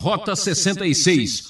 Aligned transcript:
Rota 0.00 0.36
66. 0.36 1.48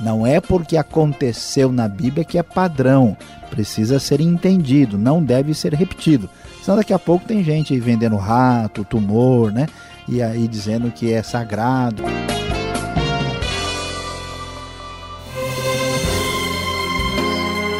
Não 0.00 0.26
é 0.26 0.40
porque 0.40 0.78
aconteceu 0.78 1.70
na 1.70 1.86
Bíblia 1.86 2.24
que 2.24 2.38
é 2.38 2.42
padrão. 2.42 3.14
Precisa 3.50 3.98
ser 3.98 4.22
entendido, 4.22 4.96
não 4.96 5.22
deve 5.22 5.52
ser 5.52 5.74
repetido. 5.74 6.30
Senão 6.62 6.78
daqui 6.78 6.94
a 6.94 6.98
pouco 6.98 7.26
tem 7.26 7.44
gente 7.44 7.74
aí 7.74 7.80
vendendo 7.80 8.16
rato, 8.16 8.82
tumor, 8.82 9.52
né? 9.52 9.66
E 10.08 10.22
aí 10.22 10.48
dizendo 10.48 10.90
que 10.90 11.12
é 11.12 11.22
sagrado. 11.22 12.02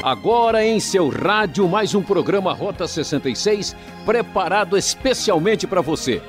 Agora 0.02 0.62
em 0.62 0.78
seu 0.78 1.08
rádio, 1.08 1.66
mais 1.66 1.94
um 1.94 2.02
programa 2.02 2.52
Rota 2.52 2.86
66, 2.86 3.74
preparado 4.04 4.76
especialmente 4.76 5.66
para 5.66 5.80
você. 5.80 6.20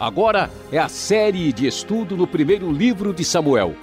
Agora 0.00 0.50
é 0.70 0.78
a 0.78 0.88
série 0.88 1.52
de 1.52 1.66
estudo 1.66 2.16
no 2.16 2.26
primeiro 2.26 2.70
livro 2.70 3.12
de 3.12 3.24
Samuel. 3.24 3.74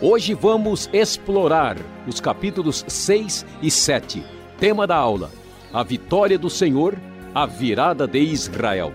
Hoje 0.00 0.34
vamos 0.34 0.88
explorar 0.92 1.76
os 2.06 2.20
capítulos 2.20 2.84
6 2.88 3.44
e 3.62 3.70
7. 3.70 4.24
Tema 4.58 4.86
da 4.86 4.96
aula: 4.96 5.30
A 5.72 5.82
vitória 5.82 6.38
do 6.38 6.48
Senhor, 6.48 6.98
a 7.34 7.46
virada 7.46 8.06
de 8.06 8.18
Israel. 8.18 8.92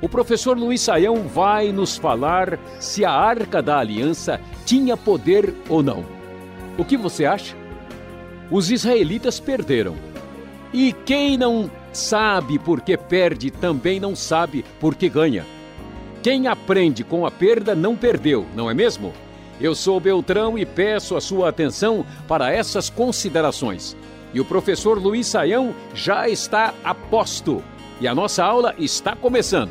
O 0.00 0.08
professor 0.08 0.56
Luiz 0.56 0.80
Saião 0.82 1.22
vai 1.22 1.72
nos 1.72 1.96
falar 1.96 2.58
se 2.78 3.04
a 3.04 3.10
arca 3.10 3.62
da 3.62 3.78
aliança 3.78 4.40
tinha 4.64 4.96
poder 4.96 5.54
ou 5.68 5.82
não. 5.82 6.04
O 6.78 6.84
que 6.84 6.96
você 6.96 7.24
acha? 7.24 7.56
os 8.50 8.70
israelitas 8.70 9.40
perderam. 9.40 9.96
E 10.72 10.92
quem 10.92 11.36
não 11.36 11.70
sabe 11.92 12.58
por 12.58 12.80
que 12.80 12.96
perde 12.96 13.50
também 13.50 13.98
não 13.98 14.14
sabe 14.14 14.64
por 14.78 14.94
que 14.94 15.08
ganha. 15.08 15.44
Quem 16.26 16.48
aprende 16.48 17.04
com 17.04 17.24
a 17.24 17.30
perda 17.30 17.72
não 17.72 17.94
perdeu, 17.94 18.44
não 18.56 18.68
é 18.68 18.74
mesmo? 18.74 19.12
Eu 19.60 19.76
sou 19.76 20.00
Beltrão 20.00 20.58
e 20.58 20.66
peço 20.66 21.14
a 21.14 21.20
sua 21.20 21.50
atenção 21.50 22.04
para 22.26 22.50
essas 22.50 22.90
considerações. 22.90 23.96
E 24.34 24.40
o 24.40 24.44
professor 24.44 25.00
Luiz 25.00 25.28
Saião 25.28 25.72
já 25.94 26.28
está 26.28 26.74
a 26.82 26.92
posto. 26.92 27.62
E 28.00 28.08
a 28.08 28.12
nossa 28.12 28.44
aula 28.44 28.74
está 28.76 29.14
começando. 29.14 29.70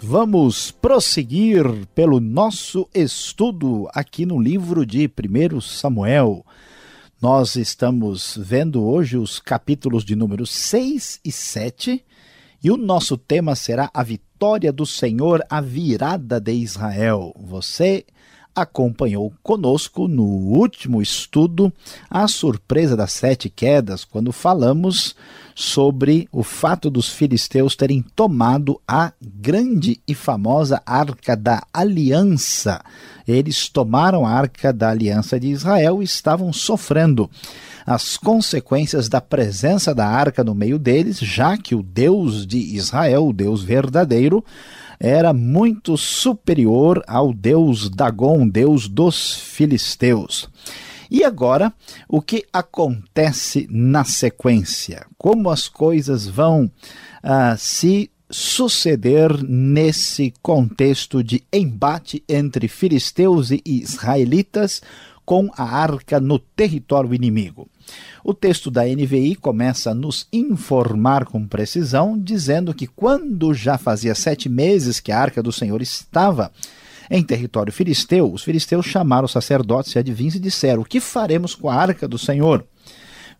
Vamos 0.00 0.70
prosseguir 0.70 1.66
pelo 1.92 2.20
nosso 2.20 2.88
estudo 2.94 3.88
aqui 3.92 4.24
no 4.24 4.40
livro 4.40 4.86
de 4.86 5.10
1 5.10 5.60
Samuel. 5.60 6.44
Nós 7.20 7.56
estamos 7.56 8.36
vendo 8.36 8.84
hoje 8.84 9.16
os 9.16 9.40
capítulos 9.40 10.04
de 10.04 10.14
número 10.14 10.44
6 10.44 11.20
e 11.24 11.32
7 11.32 12.04
e 12.62 12.70
o 12.70 12.76
nosso 12.76 13.16
tema 13.16 13.56
será 13.56 13.90
a 13.94 14.02
vitória 14.02 14.70
do 14.70 14.84
Senhor, 14.84 15.42
a 15.48 15.62
virada 15.62 16.38
de 16.38 16.52
Israel. 16.52 17.34
Você 17.40 18.04
acompanhou 18.56 19.34
conosco 19.42 20.08
no 20.08 20.24
último 20.24 21.02
estudo 21.02 21.70
a 22.10 22.26
surpresa 22.26 22.96
das 22.96 23.12
sete 23.12 23.50
quedas, 23.50 24.02
quando 24.02 24.32
falamos 24.32 25.14
sobre 25.54 26.26
o 26.32 26.42
fato 26.42 26.90
dos 26.90 27.10
filisteus 27.10 27.76
terem 27.76 28.02
tomado 28.14 28.80
a 28.88 29.12
grande 29.22 30.00
e 30.08 30.14
famosa 30.14 30.82
Arca 30.86 31.36
da 31.36 31.62
Aliança. 31.72 32.82
Eles 33.28 33.68
tomaram 33.68 34.26
a 34.26 34.30
Arca 34.30 34.72
da 34.72 34.90
Aliança 34.90 35.38
de 35.38 35.48
Israel 35.48 36.00
e 36.00 36.04
estavam 36.04 36.52
sofrendo 36.52 37.30
as 37.86 38.16
consequências 38.16 39.08
da 39.08 39.20
presença 39.20 39.94
da 39.94 40.06
arca 40.08 40.42
no 40.42 40.54
meio 40.54 40.76
deles, 40.76 41.18
já 41.20 41.56
que 41.56 41.72
o 41.72 41.84
Deus 41.84 42.44
de 42.44 42.58
Israel, 42.58 43.28
o 43.28 43.32
Deus 43.32 43.62
verdadeiro, 43.62 44.44
era 44.98 45.32
muito 45.32 45.96
superior 45.96 47.02
ao 47.06 47.32
deus 47.32 47.88
Dagon, 47.88 48.48
deus 48.48 48.88
dos 48.88 49.34
filisteus. 49.34 50.48
E 51.10 51.22
agora, 51.22 51.72
o 52.08 52.20
que 52.20 52.44
acontece 52.52 53.68
na 53.70 54.04
sequência? 54.04 55.06
Como 55.16 55.50
as 55.50 55.68
coisas 55.68 56.26
vão 56.26 56.64
uh, 56.64 57.56
se 57.56 58.10
suceder 58.28 59.30
nesse 59.44 60.34
contexto 60.42 61.22
de 61.22 61.44
embate 61.52 62.24
entre 62.28 62.66
filisteus 62.66 63.52
e 63.52 63.62
israelitas 63.64 64.82
com 65.24 65.48
a 65.56 65.62
arca 65.62 66.18
no 66.18 66.38
território 66.38 67.14
inimigo? 67.14 67.68
O 68.24 68.34
texto 68.34 68.70
da 68.70 68.84
NVI 68.84 69.36
começa 69.36 69.90
a 69.90 69.94
nos 69.94 70.26
informar 70.32 71.24
com 71.24 71.46
precisão, 71.46 72.18
dizendo 72.18 72.74
que 72.74 72.86
quando 72.86 73.54
já 73.54 73.78
fazia 73.78 74.14
sete 74.14 74.48
meses 74.48 75.00
que 75.00 75.12
a 75.12 75.18
arca 75.18 75.42
do 75.42 75.52
Senhor 75.52 75.80
estava 75.80 76.50
em 77.10 77.22
território 77.22 77.72
filisteu, 77.72 78.32
os 78.32 78.42
filisteus 78.42 78.86
chamaram 78.86 79.26
os 79.26 79.32
sacerdotes 79.32 79.94
e 79.94 79.98
adivinhos 79.98 80.34
e 80.34 80.40
disseram: 80.40 80.82
O 80.82 80.84
que 80.84 81.00
faremos 81.00 81.54
com 81.54 81.70
a 81.70 81.74
arca 81.74 82.08
do 82.08 82.18
Senhor? 82.18 82.64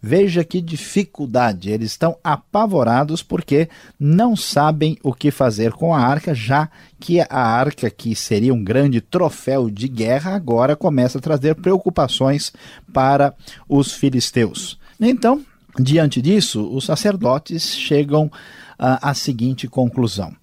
Veja 0.01 0.45
que 0.45 0.61
dificuldade, 0.61 1.71
eles 1.71 1.91
estão 1.91 2.17
apavorados 2.23 3.23
porque 3.23 3.69
não 3.99 4.37
sabem 4.37 4.97
o 5.03 5.13
que 5.13 5.31
fazer 5.31 5.73
com 5.73 5.95
a 5.95 6.01
arca, 6.01 6.35
já 6.35 6.69
que 7.01 7.21
a 7.21 7.27
arca, 7.31 7.91
que 7.91 8.15
seria 8.15 8.55
um 8.55 8.63
grande 8.63 9.01
troféu 9.01 9.71
de 9.71 9.89
guerra, 9.89 10.35
agora 10.35 10.77
começa 10.77 11.19
a 11.19 11.21
trazer 11.21 11.55
preocupações 11.57 12.53
para 12.93 13.35
os 13.69 13.93
filisteus. 13.93 14.79
Então, 15.01 15.45
diante 15.79 16.23
disso, 16.23 16.69
os 16.73 16.85
sacerdotes 16.85 17.75
chegam 17.75 18.31
à 18.79 19.15
seguinte 19.15 19.67
conclusão. 19.67 20.35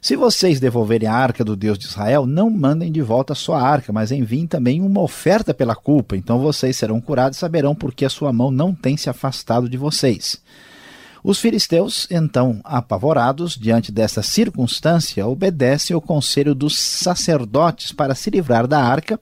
Se 0.00 0.14
vocês 0.14 0.60
devolverem 0.60 1.08
a 1.08 1.14
arca 1.14 1.44
do 1.44 1.56
Deus 1.56 1.78
de 1.78 1.86
Israel, 1.86 2.24
não 2.24 2.48
mandem 2.48 2.92
de 2.92 3.02
volta 3.02 3.32
a 3.32 3.36
sua 3.36 3.60
arca, 3.60 3.92
mas 3.92 4.12
enviem 4.12 4.46
também 4.46 4.80
uma 4.80 5.00
oferta 5.00 5.52
pela 5.52 5.74
culpa. 5.74 6.16
Então 6.16 6.38
vocês 6.38 6.76
serão 6.76 7.00
curados 7.00 7.36
e 7.36 7.40
saberão 7.40 7.74
porque 7.74 8.04
a 8.04 8.10
sua 8.10 8.32
mão 8.32 8.50
não 8.50 8.74
tem 8.74 8.96
se 8.96 9.10
afastado 9.10 9.68
de 9.68 9.76
vocês. 9.76 10.40
Os 11.22 11.38
filisteus, 11.38 12.06
então 12.10 12.60
apavorados 12.64 13.56
diante 13.56 13.90
dessa 13.90 14.22
circunstância, 14.22 15.26
obedecem 15.26 15.94
ao 15.94 16.00
conselho 16.00 16.54
dos 16.54 16.78
sacerdotes 16.78 17.92
para 17.92 18.14
se 18.14 18.30
livrar 18.30 18.66
da 18.66 18.80
arca 18.80 19.20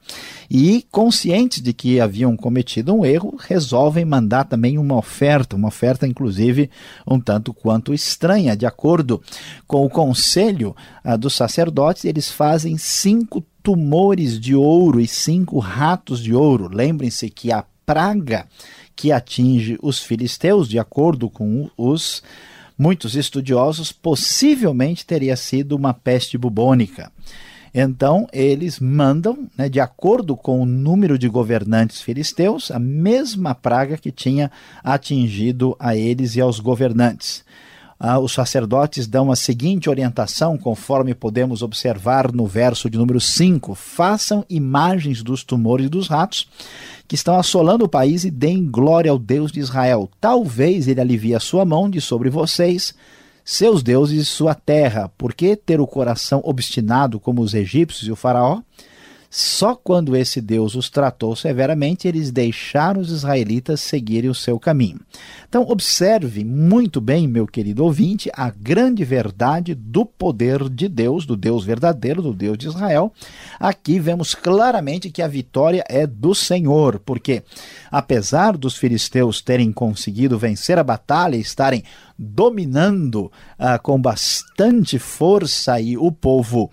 e, 0.50 0.86
conscientes 0.90 1.62
de 1.62 1.72
que 1.72 2.00
haviam 2.00 2.36
cometido 2.36 2.94
um 2.94 3.04
erro, 3.04 3.36
resolvem 3.38 4.04
mandar 4.04 4.44
também 4.44 4.78
uma 4.78 4.96
oferta, 4.96 5.56
uma 5.56 5.68
oferta 5.68 6.06
inclusive 6.06 6.70
um 7.06 7.18
tanto 7.18 7.52
quanto 7.52 7.94
estranha. 7.94 8.56
De 8.56 8.66
acordo 8.66 9.22
com 9.66 9.84
o 9.84 9.90
conselho 9.90 10.76
ah, 11.02 11.16
dos 11.16 11.34
sacerdotes, 11.34 12.04
eles 12.04 12.30
fazem 12.30 12.76
cinco 12.76 13.44
tumores 13.62 14.38
de 14.38 14.54
ouro 14.54 15.00
e 15.00 15.08
cinco 15.08 15.58
ratos 15.58 16.22
de 16.22 16.32
ouro. 16.34 16.68
Lembrem-se 16.72 17.28
que 17.30 17.50
a 17.50 17.64
praga 17.84 18.46
que 18.96 19.12
atinge 19.12 19.78
os 19.82 20.02
filisteus, 20.02 20.68
de 20.68 20.78
acordo 20.78 21.28
com 21.28 21.70
os 21.76 22.22
muitos 22.78 23.14
estudiosos, 23.14 23.92
possivelmente 23.92 25.04
teria 25.04 25.36
sido 25.36 25.76
uma 25.76 25.94
peste 25.94 26.36
bubônica. 26.36 27.12
Então, 27.78 28.26
eles 28.32 28.80
mandam, 28.80 29.46
né, 29.56 29.68
de 29.68 29.80
acordo 29.80 30.34
com 30.34 30.62
o 30.62 30.66
número 30.66 31.18
de 31.18 31.28
governantes 31.28 32.00
filisteus, 32.00 32.70
a 32.70 32.78
mesma 32.78 33.54
praga 33.54 33.98
que 33.98 34.10
tinha 34.10 34.50
atingido 34.82 35.76
a 35.78 35.94
eles 35.94 36.36
e 36.36 36.40
aos 36.40 36.58
governantes. 36.58 37.44
Ah, 37.98 38.18
os 38.18 38.32
sacerdotes 38.32 39.06
dão 39.06 39.32
a 39.32 39.36
seguinte 39.36 39.88
orientação, 39.88 40.58
conforme 40.58 41.14
podemos 41.14 41.62
observar 41.62 42.30
no 42.30 42.46
verso 42.46 42.90
de 42.90 42.98
número 42.98 43.20
5: 43.20 43.74
façam 43.74 44.44
imagens 44.50 45.22
dos 45.22 45.42
tumores 45.42 45.88
dos 45.88 46.06
ratos 46.08 46.46
que 47.08 47.14
estão 47.14 47.38
assolando 47.38 47.84
o 47.84 47.88
país 47.88 48.24
e 48.24 48.30
deem 48.30 48.66
glória 48.66 49.10
ao 49.10 49.18
Deus 49.18 49.50
de 49.50 49.60
Israel. 49.60 50.10
Talvez 50.20 50.88
ele 50.88 51.00
alivie 51.00 51.34
a 51.34 51.40
sua 51.40 51.64
mão 51.64 51.88
de 51.88 52.00
sobre 52.00 52.28
vocês, 52.28 52.94
seus 53.44 53.82
deuses 53.82 54.22
e 54.22 54.24
sua 54.26 54.54
terra. 54.54 55.10
Por 55.16 55.32
que 55.32 55.56
ter 55.56 55.80
o 55.80 55.86
coração 55.86 56.42
obstinado 56.44 57.18
como 57.18 57.40
os 57.40 57.54
egípcios 57.54 58.08
e 58.08 58.12
o 58.12 58.16
faraó? 58.16 58.60
Só 59.30 59.74
quando 59.74 60.16
esse 60.16 60.40
Deus 60.40 60.74
os 60.74 60.88
tratou 60.88 61.34
severamente, 61.34 62.08
eles 62.08 62.30
deixaram 62.30 63.00
os 63.00 63.10
israelitas 63.10 63.80
seguirem 63.80 64.30
o 64.30 64.34
seu 64.34 64.58
caminho. 64.58 65.00
Então, 65.48 65.64
observe 65.68 66.44
muito 66.44 67.00
bem, 67.00 67.26
meu 67.28 67.46
querido 67.46 67.84
ouvinte, 67.84 68.30
a 68.34 68.50
grande 68.50 69.04
verdade 69.04 69.74
do 69.74 70.04
poder 70.04 70.68
de 70.68 70.88
Deus, 70.88 71.26
do 71.26 71.36
Deus 71.36 71.64
verdadeiro, 71.64 72.22
do 72.22 72.32
Deus 72.32 72.58
de 72.58 72.68
Israel. 72.68 73.12
Aqui 73.58 73.98
vemos 73.98 74.34
claramente 74.34 75.10
que 75.10 75.22
a 75.22 75.28
vitória 75.28 75.84
é 75.88 76.06
do 76.06 76.34
Senhor, 76.34 77.00
porque 77.00 77.42
apesar 77.90 78.56
dos 78.56 78.76
filisteus 78.76 79.40
terem 79.40 79.72
conseguido 79.72 80.38
vencer 80.38 80.78
a 80.78 80.84
batalha 80.84 81.36
e 81.36 81.40
estarem 81.40 81.82
dominando 82.18 83.30
ah, 83.58 83.78
com 83.78 84.00
bastante 84.00 84.98
força 84.98 85.74
aí 85.74 85.96
o 85.96 86.10
povo 86.10 86.70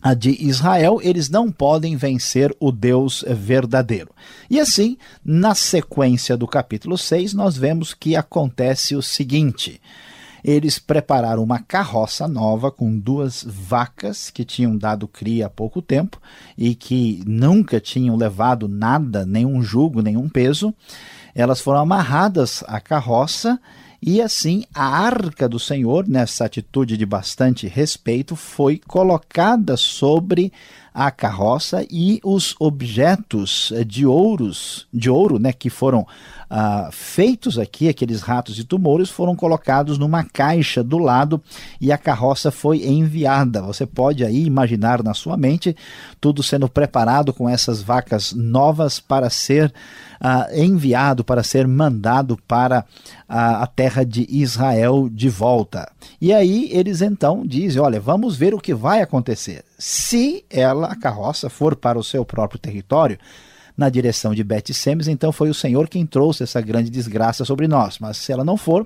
a 0.00 0.14
de 0.14 0.30
Israel, 0.42 1.00
eles 1.02 1.28
não 1.28 1.50
podem 1.50 1.96
vencer 1.96 2.54
o 2.60 2.70
Deus 2.70 3.24
verdadeiro. 3.28 4.10
E 4.48 4.60
assim, 4.60 4.96
na 5.24 5.54
sequência 5.54 6.36
do 6.36 6.46
capítulo 6.46 6.96
6, 6.96 7.34
nós 7.34 7.56
vemos 7.56 7.94
que 7.94 8.14
acontece 8.14 8.94
o 8.94 9.02
seguinte: 9.02 9.80
eles 10.42 10.78
prepararam 10.78 11.42
uma 11.42 11.58
carroça 11.58 12.28
nova 12.28 12.70
com 12.70 12.96
duas 12.96 13.44
vacas 13.46 14.30
que 14.30 14.44
tinham 14.44 14.76
dado 14.76 15.08
cria 15.08 15.46
há 15.46 15.50
pouco 15.50 15.82
tempo 15.82 16.20
e 16.56 16.74
que 16.74 17.22
nunca 17.26 17.80
tinham 17.80 18.16
levado 18.16 18.68
nada, 18.68 19.26
nenhum 19.26 19.60
jugo, 19.62 20.00
nenhum 20.00 20.28
peso. 20.28 20.72
Elas 21.34 21.60
foram 21.60 21.80
amarradas 21.80 22.64
à 22.66 22.80
carroça 22.80 23.60
e 24.00 24.22
assim 24.22 24.64
a 24.72 24.86
arca 24.86 25.48
do 25.48 25.58
Senhor, 25.58 26.08
nessa 26.08 26.44
atitude 26.44 26.96
de 26.96 27.04
bastante 27.04 27.66
respeito, 27.66 28.36
foi 28.36 28.78
colocada 28.78 29.76
sobre 29.76 30.52
a 30.94 31.10
carroça 31.10 31.86
e 31.90 32.20
os 32.24 32.56
objetos 32.58 33.72
de 33.86 34.04
ouros, 34.04 34.88
de 34.92 35.08
ouro, 35.08 35.38
né, 35.38 35.52
que 35.52 35.70
foram 35.70 36.06
ah, 36.50 36.88
feitos 36.90 37.58
aqui, 37.58 37.88
aqueles 37.88 38.20
ratos 38.20 38.58
e 38.58 38.64
tumores, 38.64 39.08
foram 39.08 39.36
colocados 39.36 39.98
numa 39.98 40.24
caixa 40.24 40.82
do 40.82 40.98
lado 40.98 41.40
e 41.80 41.92
a 41.92 41.98
carroça 41.98 42.50
foi 42.50 42.84
enviada. 42.84 43.62
Você 43.62 43.86
pode 43.86 44.24
aí 44.24 44.44
imaginar 44.44 45.02
na 45.02 45.14
sua 45.14 45.36
mente 45.36 45.76
tudo 46.20 46.42
sendo 46.42 46.68
preparado 46.68 47.32
com 47.32 47.48
essas 47.48 47.82
vacas 47.82 48.32
novas 48.32 48.98
para 48.98 49.30
ser 49.30 49.72
ah, 50.20 50.48
enviado, 50.52 51.24
para 51.24 51.42
ser 51.42 51.66
mandado 51.66 52.36
para 52.46 52.84
a, 53.28 53.62
a 53.62 53.66
terra 53.66 54.04
de 54.04 54.26
Israel 54.28 55.08
de 55.10 55.28
volta. 55.28 55.90
E 56.20 56.32
aí 56.32 56.68
eles 56.72 57.00
então 57.02 57.46
dizem: 57.46 57.80
olha, 57.80 58.00
vamos 58.00 58.36
ver 58.36 58.54
o 58.54 58.60
que 58.60 58.74
vai 58.74 59.00
acontecer. 59.00 59.64
Se 59.78 60.44
ela, 60.50 60.88
a 60.88 60.96
carroça, 60.96 61.48
for 61.48 61.76
para 61.76 61.98
o 61.98 62.04
seu 62.04 62.24
próprio 62.24 62.58
território, 62.58 63.18
na 63.76 63.88
direção 63.88 64.34
de 64.34 64.42
Bet-Semes, 64.42 65.06
então 65.06 65.30
foi 65.30 65.48
o 65.48 65.54
Senhor 65.54 65.88
quem 65.88 66.04
trouxe 66.04 66.42
essa 66.42 66.60
grande 66.60 66.90
desgraça 66.90 67.44
sobre 67.44 67.68
nós. 67.68 68.00
Mas 68.00 68.16
se 68.16 68.32
ela 68.32 68.44
não 68.44 68.56
for, 68.56 68.84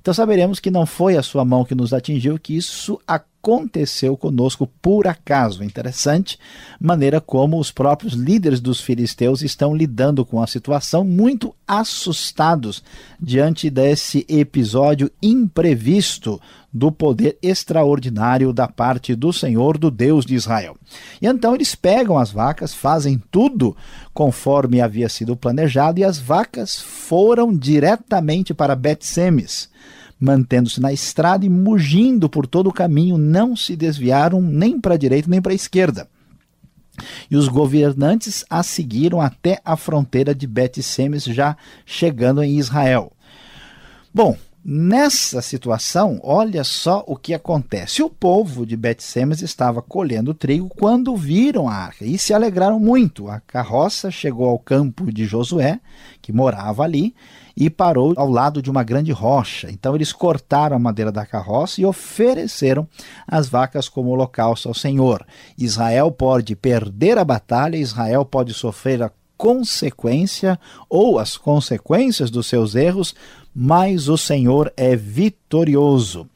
então 0.00 0.14
saberemos 0.14 0.60
que 0.60 0.70
não 0.70 0.86
foi 0.86 1.16
a 1.16 1.22
sua 1.24 1.44
mão 1.44 1.64
que 1.64 1.74
nos 1.74 1.92
atingiu, 1.92 2.38
que 2.38 2.56
isso 2.56 3.00
aconteceu 3.48 4.14
conosco 4.14 4.66
por 4.80 5.06
acaso. 5.06 5.64
Interessante 5.64 6.38
maneira 6.78 7.18
como 7.18 7.58
os 7.58 7.72
próprios 7.72 8.12
líderes 8.12 8.60
dos 8.60 8.78
filisteus 8.78 9.40
estão 9.42 9.74
lidando 9.74 10.24
com 10.24 10.42
a 10.42 10.46
situação, 10.46 11.02
muito 11.02 11.54
assustados 11.66 12.84
diante 13.18 13.70
desse 13.70 14.26
episódio 14.28 15.10
imprevisto 15.22 16.38
do 16.70 16.92
poder 16.92 17.38
extraordinário 17.42 18.52
da 18.52 18.68
parte 18.68 19.14
do 19.14 19.32
Senhor, 19.32 19.78
do 19.78 19.90
Deus 19.90 20.26
de 20.26 20.34
Israel. 20.34 20.76
E 21.20 21.26
então 21.26 21.54
eles 21.54 21.74
pegam 21.74 22.18
as 22.18 22.30
vacas, 22.30 22.74
fazem 22.74 23.20
tudo 23.30 23.74
conforme 24.12 24.82
havia 24.82 25.08
sido 25.08 25.34
planejado, 25.34 26.00
e 26.00 26.04
as 26.04 26.18
vacas 26.18 26.78
foram 26.78 27.56
diretamente 27.56 28.52
para 28.52 28.76
Bet-Semes 28.76 29.70
mantendo-se 30.18 30.80
na 30.80 30.92
estrada 30.92 31.46
e 31.46 31.48
mugindo 31.48 32.28
por 32.28 32.46
todo 32.46 32.68
o 32.68 32.72
caminho, 32.72 33.16
não 33.16 33.54
se 33.54 33.76
desviaram 33.76 34.40
nem 34.40 34.80
para 34.80 34.94
a 34.94 34.98
direita 34.98 35.30
nem 35.30 35.40
para 35.40 35.52
a 35.52 35.54
esquerda. 35.54 36.08
E 37.30 37.36
os 37.36 37.46
governantes 37.48 38.44
a 38.50 38.62
seguiram 38.62 39.20
até 39.20 39.60
a 39.64 39.76
fronteira 39.76 40.34
de 40.34 40.46
Bet-Semes, 40.46 41.24
já 41.24 41.56
chegando 41.86 42.42
em 42.42 42.58
Israel. 42.58 43.12
Bom, 44.12 44.36
Nessa 44.70 45.40
situação, 45.40 46.20
olha 46.22 46.62
só 46.62 47.02
o 47.06 47.16
que 47.16 47.32
acontece. 47.32 48.02
O 48.02 48.10
povo 48.10 48.66
de 48.66 48.76
Bet-Semes 48.76 49.40
estava 49.40 49.80
colhendo 49.80 50.34
trigo 50.34 50.68
quando 50.68 51.16
viram 51.16 51.66
a 51.66 51.72
arca 51.72 52.04
e 52.04 52.18
se 52.18 52.34
alegraram 52.34 52.78
muito. 52.78 53.28
A 53.30 53.40
carroça 53.40 54.10
chegou 54.10 54.46
ao 54.46 54.58
campo 54.58 55.10
de 55.10 55.24
Josué, 55.24 55.80
que 56.20 56.34
morava 56.34 56.82
ali, 56.82 57.14
e 57.56 57.70
parou 57.70 58.12
ao 58.14 58.28
lado 58.28 58.60
de 58.60 58.70
uma 58.70 58.84
grande 58.84 59.10
rocha. 59.10 59.70
Então 59.70 59.94
eles 59.94 60.12
cortaram 60.12 60.76
a 60.76 60.78
madeira 60.78 61.10
da 61.10 61.24
carroça 61.24 61.80
e 61.80 61.86
ofereceram 61.86 62.86
as 63.26 63.48
vacas 63.48 63.88
como 63.88 64.10
holocausto 64.10 64.68
ao 64.68 64.74
Senhor. 64.74 65.26
Israel 65.56 66.12
pode 66.12 66.54
perder 66.54 67.16
a 67.16 67.24
batalha, 67.24 67.78
Israel 67.78 68.22
pode 68.22 68.52
sofrer 68.52 69.02
a 69.02 69.10
consequência 69.38 70.58
ou 70.90 71.18
as 71.18 71.36
consequências 71.36 72.28
dos 72.28 72.48
seus 72.48 72.74
erros, 72.74 73.14
mas 73.60 74.08
o 74.08 74.16
Senhor 74.16 74.72
é 74.76 74.94
vitorioso. 74.94 76.30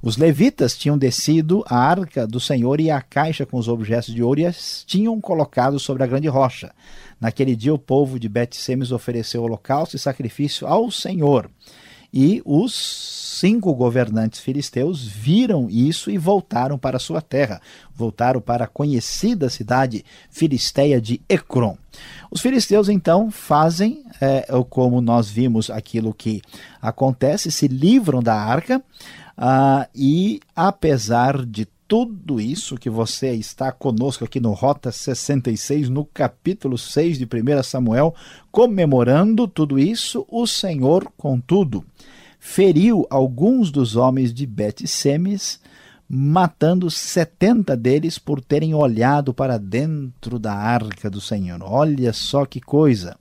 Os 0.00 0.16
levitas 0.16 0.78
tinham 0.78 0.96
descido 0.96 1.64
a 1.66 1.76
arca 1.76 2.24
do 2.24 2.38
Senhor 2.38 2.80
e 2.80 2.88
a 2.88 3.02
caixa 3.02 3.44
com 3.44 3.58
os 3.58 3.66
objetos 3.66 4.14
de 4.14 4.22
ouro 4.22 4.38
e 4.38 4.46
as 4.46 4.84
tinham 4.86 5.20
colocado 5.20 5.80
sobre 5.80 6.04
a 6.04 6.06
grande 6.06 6.28
rocha. 6.28 6.72
Naquele 7.20 7.56
dia 7.56 7.74
o 7.74 7.78
povo 7.80 8.16
de 8.16 8.28
Bet-Semes 8.28 8.92
ofereceu 8.92 9.42
holocausto 9.42 9.96
e 9.96 9.98
sacrifício 9.98 10.68
ao 10.68 10.88
Senhor. 10.88 11.50
E 12.12 12.40
os 12.44 12.74
cinco 13.38 13.74
governantes 13.74 14.40
filisteus 14.40 15.06
viram 15.06 15.68
isso 15.70 16.10
e 16.10 16.16
voltaram 16.18 16.78
para 16.78 16.98
sua 16.98 17.20
terra, 17.20 17.60
voltaram 17.94 18.40
para 18.40 18.64
a 18.64 18.68
conhecida 18.68 19.50
cidade 19.50 20.04
filisteia 20.30 21.00
de 21.00 21.20
Ecrom. 21.28 21.76
Os 22.30 22.40
filisteus 22.40 22.88
então 22.88 23.30
fazem, 23.30 24.02
é, 24.20 24.46
como 24.70 25.00
nós 25.00 25.28
vimos 25.28 25.70
aquilo 25.70 26.14
que 26.14 26.42
acontece, 26.80 27.52
se 27.52 27.68
livram 27.68 28.22
da 28.22 28.34
arca 28.34 28.82
uh, 29.36 29.88
e, 29.94 30.40
apesar 30.56 31.44
de 31.44 31.66
tudo 31.88 32.38
isso 32.38 32.76
que 32.76 32.90
você 32.90 33.32
está 33.32 33.72
conosco 33.72 34.22
aqui 34.22 34.38
no 34.38 34.52
Rota 34.52 34.92
66, 34.92 35.88
no 35.88 36.04
capítulo 36.04 36.76
6 36.76 37.18
de 37.18 37.24
1 37.24 37.62
Samuel, 37.62 38.14
comemorando 38.52 39.48
tudo 39.48 39.78
isso, 39.78 40.26
o 40.28 40.46
Senhor, 40.46 41.10
contudo, 41.16 41.82
feriu 42.38 43.06
alguns 43.08 43.70
dos 43.70 43.96
homens 43.96 44.34
de 44.34 44.44
Bet-Semes, 44.44 45.60
matando 46.06 46.90
setenta 46.90 47.74
deles 47.74 48.18
por 48.18 48.42
terem 48.42 48.74
olhado 48.74 49.32
para 49.32 49.58
dentro 49.58 50.38
da 50.38 50.52
arca 50.52 51.08
do 51.08 51.22
Senhor. 51.22 51.60
Olha 51.62 52.12
só 52.12 52.44
que 52.44 52.60
coisa! 52.60 53.16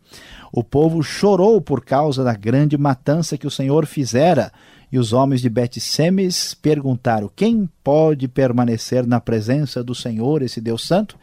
O 0.51 0.63
povo 0.63 1.01
chorou 1.01 1.61
por 1.61 1.83
causa 1.83 2.21
da 2.21 2.33
grande 2.33 2.77
matança 2.77 3.37
que 3.37 3.47
o 3.47 3.51
Senhor 3.51 3.85
fizera, 3.85 4.51
e 4.91 4.97
os 4.97 5.13
homens 5.13 5.41
de 5.41 5.49
Bet-Semes 5.49 6.53
perguntaram: 6.53 7.29
Quem 7.35 7.69
pode 7.83 8.27
permanecer 8.27 9.05
na 9.05 9.19
presença 9.19 9.83
do 9.83 9.93
Senhor, 9.93 10.41
esse 10.41 10.61
Deus 10.61 10.85
Santo? 10.85 11.17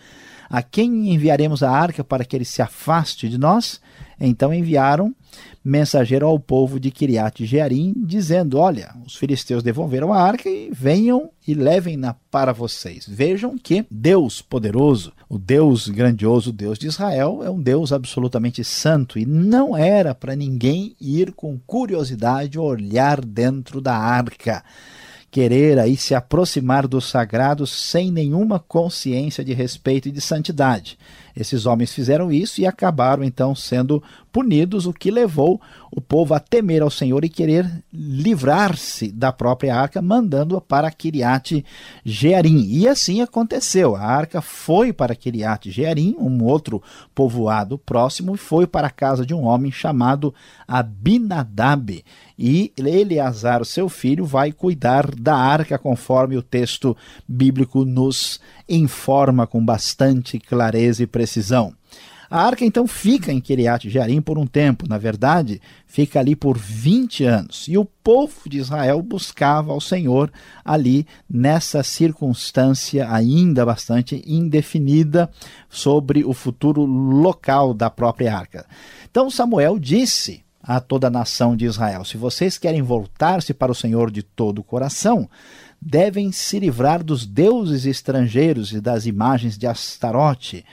A 0.48 0.62
quem 0.62 1.12
enviaremos 1.12 1.62
a 1.62 1.70
arca 1.70 2.04
para 2.04 2.24
que 2.24 2.36
ele 2.36 2.44
se 2.44 2.60
afaste 2.60 3.28
de 3.28 3.38
nós? 3.38 3.80
Então 4.20 4.52
enviaram 4.52 5.14
mensageiro 5.64 6.26
ao 6.26 6.38
povo 6.38 6.78
de 6.78 6.90
Kiriat 6.90 7.44
Jearim, 7.44 7.94
dizendo: 7.96 8.58
Olha, 8.58 8.94
os 9.04 9.16
filisteus 9.16 9.62
devolveram 9.62 10.12
a 10.12 10.20
arca 10.20 10.48
e 10.48 10.70
venham 10.70 11.30
e 11.46 11.54
levem-na 11.54 12.14
para 12.30 12.52
vocês. 12.52 13.06
Vejam 13.08 13.56
que 13.56 13.84
Deus 13.90 14.42
poderoso, 14.42 15.12
o 15.28 15.38
Deus 15.38 15.88
grandioso, 15.88 16.50
o 16.50 16.52
Deus 16.52 16.78
de 16.78 16.86
Israel, 16.86 17.42
é 17.44 17.50
um 17.50 17.60
Deus 17.60 17.92
absolutamente 17.92 18.62
santo 18.62 19.18
e 19.18 19.24
não 19.26 19.76
era 19.76 20.14
para 20.14 20.36
ninguém 20.36 20.94
ir 21.00 21.32
com 21.32 21.58
curiosidade 21.66 22.58
olhar 22.58 23.24
dentro 23.24 23.80
da 23.80 23.96
arca 23.96 24.62
querer 25.34 25.80
aí 25.80 25.96
se 25.96 26.14
aproximar 26.14 26.86
do 26.86 27.00
sagrado 27.00 27.66
sem 27.66 28.08
nenhuma 28.08 28.60
consciência 28.60 29.44
de 29.44 29.52
respeito 29.52 30.08
e 30.08 30.12
de 30.12 30.20
santidade. 30.20 30.96
Esses 31.36 31.66
homens 31.66 31.92
fizeram 31.92 32.30
isso 32.30 32.60
e 32.60 32.66
acabaram 32.66 33.24
então 33.24 33.54
sendo 33.54 34.02
punidos, 34.32 34.84
o 34.84 34.92
que 34.92 35.12
levou 35.12 35.60
o 35.92 36.00
povo 36.00 36.34
a 36.34 36.40
temer 36.40 36.82
ao 36.82 36.90
Senhor 36.90 37.24
e 37.24 37.28
querer 37.28 37.70
livrar-se 37.92 39.12
da 39.12 39.32
própria 39.32 39.76
arca, 39.76 40.02
mandando-a 40.02 40.60
para 40.60 40.90
Kiriat 40.90 41.64
Jearim. 42.04 42.66
E 42.68 42.88
assim 42.88 43.20
aconteceu. 43.20 43.94
A 43.94 44.02
arca 44.02 44.40
foi 44.40 44.92
para 44.92 45.14
Kiriat 45.14 45.70
Jearim, 45.70 46.16
um 46.18 46.42
outro 46.42 46.82
povoado 47.14 47.78
próximo, 47.78 48.34
e 48.34 48.38
foi 48.38 48.66
para 48.66 48.88
a 48.88 48.90
casa 48.90 49.24
de 49.24 49.32
um 49.32 49.44
homem 49.44 49.70
chamado 49.70 50.34
Abinadab. 50.66 52.04
E 52.36 52.72
Eleazar, 52.76 53.64
seu 53.64 53.88
filho, 53.88 54.24
vai 54.24 54.50
cuidar 54.50 55.14
da 55.14 55.36
arca, 55.36 55.78
conforme 55.78 56.36
o 56.36 56.42
texto 56.42 56.96
bíblico 57.28 57.84
nos 57.84 58.40
informa 58.68 59.46
com 59.46 59.64
bastante 59.64 60.40
clareza 60.40 61.04
e 61.04 61.06
precisão. 61.06 61.23
A 62.30 62.42
arca 62.42 62.64
então 62.64 62.86
fica 62.86 63.32
em 63.32 63.40
Kiriat 63.40 63.88
Jearim 63.88 64.20
por 64.20 64.38
um 64.38 64.46
tempo, 64.46 64.88
na 64.88 64.98
verdade, 64.98 65.60
fica 65.86 66.18
ali 66.18 66.34
por 66.34 66.58
20 66.58 67.24
anos. 67.24 67.68
E 67.68 67.78
o 67.78 67.84
povo 67.84 68.48
de 68.48 68.58
Israel 68.58 69.00
buscava 69.02 69.70
ao 69.70 69.80
Senhor 69.80 70.32
ali 70.64 71.06
nessa 71.30 71.82
circunstância 71.82 73.08
ainda 73.08 73.64
bastante 73.64 74.22
indefinida 74.26 75.30
sobre 75.68 76.24
o 76.24 76.32
futuro 76.32 76.84
local 76.84 77.72
da 77.72 77.88
própria 77.88 78.36
arca. 78.36 78.66
Então 79.08 79.30
Samuel 79.30 79.78
disse 79.78 80.42
a 80.60 80.80
toda 80.80 81.08
a 81.08 81.10
nação 81.10 81.54
de 81.54 81.66
Israel: 81.66 82.04
Se 82.04 82.16
vocês 82.16 82.56
querem 82.58 82.82
voltar-se 82.82 83.52
para 83.52 83.70
o 83.70 83.74
Senhor 83.76 84.10
de 84.10 84.22
todo 84.22 84.58
o 84.58 84.64
coração, 84.64 85.28
devem 85.80 86.32
se 86.32 86.58
livrar 86.58 87.04
dos 87.04 87.26
deuses 87.26 87.84
estrangeiros 87.84 88.72
e 88.72 88.80
das 88.80 89.06
imagens 89.06 89.58
de 89.58 89.66
Astarote. 89.66 90.64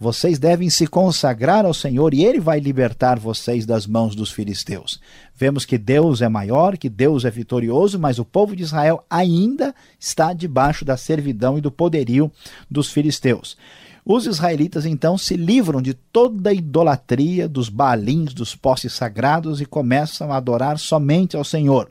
Vocês 0.00 0.38
devem 0.38 0.70
se 0.70 0.86
consagrar 0.86 1.66
ao 1.66 1.74
Senhor 1.74 2.14
e 2.14 2.24
ele 2.24 2.38
vai 2.38 2.60
libertar 2.60 3.18
vocês 3.18 3.66
das 3.66 3.84
mãos 3.84 4.14
dos 4.14 4.30
filisteus. 4.30 5.00
Vemos 5.34 5.64
que 5.64 5.76
Deus 5.76 6.22
é 6.22 6.28
maior, 6.28 6.78
que 6.78 6.88
Deus 6.88 7.24
é 7.24 7.30
vitorioso, 7.30 7.98
mas 7.98 8.20
o 8.20 8.24
povo 8.24 8.54
de 8.54 8.62
Israel 8.62 9.04
ainda 9.10 9.74
está 9.98 10.32
debaixo 10.32 10.84
da 10.84 10.96
servidão 10.96 11.58
e 11.58 11.60
do 11.60 11.72
poderio 11.72 12.30
dos 12.70 12.92
filisteus. 12.92 13.56
Os 14.04 14.24
israelitas 14.24 14.86
então 14.86 15.18
se 15.18 15.36
livram 15.36 15.82
de 15.82 15.94
toda 15.94 16.50
a 16.50 16.54
idolatria 16.54 17.48
dos 17.48 17.68
balins, 17.68 18.32
dos 18.32 18.54
postes 18.54 18.92
sagrados 18.92 19.60
e 19.60 19.66
começam 19.66 20.32
a 20.32 20.36
adorar 20.36 20.78
somente 20.78 21.36
ao 21.36 21.42
Senhor. 21.42 21.90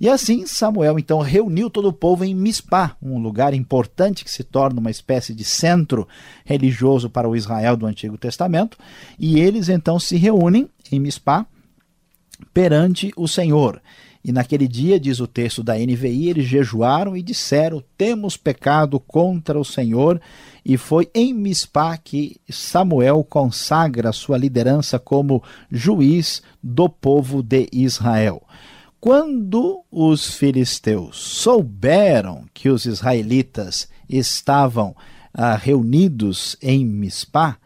E 0.00 0.08
assim 0.08 0.46
Samuel 0.46 0.98
então 0.98 1.20
reuniu 1.20 1.70
todo 1.70 1.88
o 1.88 1.92
povo 1.92 2.24
em 2.24 2.34
Mispá, 2.34 2.96
um 3.02 3.18
lugar 3.18 3.54
importante 3.54 4.24
que 4.24 4.30
se 4.30 4.42
torna 4.42 4.80
uma 4.80 4.90
espécie 4.90 5.34
de 5.34 5.44
centro 5.44 6.06
religioso 6.44 7.08
para 7.08 7.28
o 7.28 7.36
Israel 7.36 7.76
do 7.76 7.86
Antigo 7.86 8.18
Testamento, 8.18 8.76
e 9.18 9.38
eles 9.38 9.68
então 9.68 9.98
se 9.98 10.16
reúnem 10.16 10.68
em 10.90 11.00
Mispá 11.00 11.46
perante 12.52 13.12
o 13.16 13.28
Senhor. 13.28 13.80
E 14.24 14.32
naquele 14.32 14.66
dia, 14.66 14.98
diz 14.98 15.20
o 15.20 15.26
texto 15.26 15.62
da 15.62 15.74
NVI, 15.74 16.30
eles 16.30 16.46
jejuaram 16.46 17.14
e 17.14 17.22
disseram: 17.22 17.84
Temos 17.96 18.38
pecado 18.38 18.98
contra 18.98 19.60
o 19.60 19.64
Senhor. 19.64 20.18
E 20.64 20.78
foi 20.78 21.10
em 21.14 21.34
Mispá 21.34 21.94
que 21.98 22.40
Samuel 22.48 23.22
consagra 23.22 24.12
sua 24.12 24.38
liderança 24.38 24.98
como 24.98 25.42
juiz 25.70 26.42
do 26.62 26.88
povo 26.88 27.42
de 27.42 27.68
Israel. 27.70 28.42
Quando 29.04 29.84
os 29.90 30.34
filisteus 30.34 31.18
souberam 31.18 32.46
que 32.54 32.70
os 32.70 32.86
israelitas 32.86 33.86
estavam 34.08 34.96
ah, 35.34 35.56
reunidos 35.56 36.56
em 36.62 36.86
Mispá, 36.86 37.58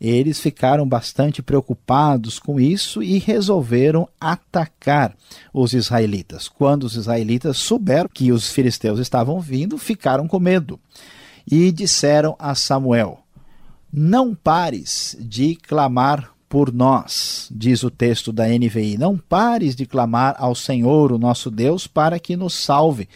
eles 0.00 0.40
ficaram 0.40 0.88
bastante 0.88 1.42
preocupados 1.42 2.38
com 2.38 2.58
isso 2.58 3.02
e 3.02 3.18
resolveram 3.18 4.08
atacar 4.18 5.14
os 5.52 5.74
israelitas. 5.74 6.48
Quando 6.48 6.84
os 6.84 6.94
israelitas 6.94 7.58
souberam 7.58 8.08
que 8.08 8.32
os 8.32 8.50
filisteus 8.50 8.98
estavam 8.98 9.38
vindo, 9.38 9.76
ficaram 9.76 10.26
com 10.26 10.40
medo 10.40 10.80
e 11.46 11.70
disseram 11.72 12.34
a 12.38 12.54
Samuel: 12.54 13.18
Não 13.92 14.34
pares 14.34 15.14
de 15.20 15.56
clamar 15.56 16.34
por 16.48 16.72
nós, 16.72 17.48
diz 17.50 17.82
o 17.82 17.90
texto 17.90 18.32
da 18.32 18.46
NVI. 18.46 18.96
Não 18.98 19.18
pares 19.18 19.74
de 19.74 19.86
clamar 19.86 20.36
ao 20.38 20.54
Senhor, 20.54 21.12
o 21.12 21.18
nosso 21.18 21.50
Deus, 21.50 21.86
para 21.86 22.18
que 22.18 22.36
nos 22.36 22.54
salve 22.54 23.08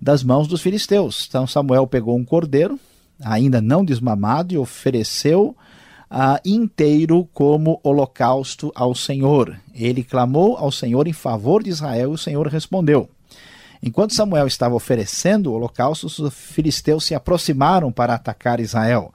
das 0.00 0.22
mãos 0.22 0.48
dos 0.48 0.60
filisteus. 0.60 1.26
Então 1.28 1.46
Samuel 1.46 1.86
pegou 1.86 2.16
um 2.16 2.24
cordeiro, 2.24 2.78
ainda 3.22 3.60
não 3.60 3.84
desmamado, 3.84 4.54
e 4.54 4.58
ofereceu 4.58 5.56
uh, 6.10 6.38
inteiro 6.44 7.28
como 7.32 7.80
holocausto 7.82 8.70
ao 8.74 8.94
Senhor. 8.94 9.58
Ele 9.74 10.04
clamou 10.04 10.56
ao 10.56 10.70
Senhor 10.70 11.08
em 11.08 11.12
favor 11.12 11.62
de 11.62 11.70
Israel 11.70 12.10
e 12.10 12.14
o 12.14 12.18
Senhor 12.18 12.46
respondeu. 12.46 13.08
Enquanto 13.82 14.14
Samuel 14.14 14.46
estava 14.46 14.76
oferecendo 14.76 15.50
o 15.50 15.54
holocausto, 15.54 16.06
os 16.06 16.32
filisteus 16.32 17.04
se 17.04 17.14
aproximaram 17.16 17.90
para 17.90 18.14
atacar 18.14 18.60
Israel. 18.60 19.12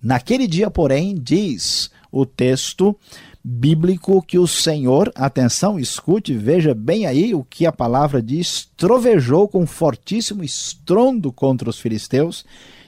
Naquele 0.00 0.46
dia, 0.46 0.70
porém, 0.70 1.16
diz 1.20 1.90
o 2.14 2.24
texto 2.24 2.96
bíblico 3.42 4.22
que 4.22 4.38
o 4.38 4.46
Senhor, 4.46 5.12
atenção, 5.16 5.80
escute, 5.80 6.32
veja 6.32 6.72
bem 6.72 7.06
aí 7.06 7.34
o 7.34 7.42
que 7.42 7.66
a 7.66 7.72
palavra 7.72 8.22
diz, 8.22 8.70
trovejou 8.76 9.48
com 9.48 9.66
fortíssimo 9.66 10.44
estrondo 10.44 11.32
contra 11.32 11.68
os 11.68 11.80
filisteus 11.80 12.44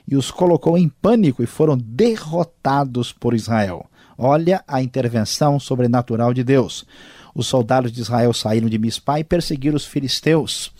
e 0.07 0.17
os 0.17 0.31
colocou 0.31 0.79
em 0.79 0.89
pânico 0.89 1.43
e 1.43 1.47
foram 1.47 1.77
derrotados 1.77 3.13
por 3.13 3.35
Israel. 3.35 3.87
Olha 4.17 4.63
a 4.67 4.81
intervenção 4.81 5.59
sobrenatural 5.59 6.33
de 6.33 6.45
Deus. 6.45 6.87
Os 7.35 7.49
soldados 7.49 7.91
de 7.91 8.01
Israel 8.01 8.33
saíram 8.33 8.69
de 8.69 8.79
Mispá 8.79 9.19
e 9.19 9.25
perseguiram 9.25 9.77
os 9.77 9.85
filisteus 9.85 10.73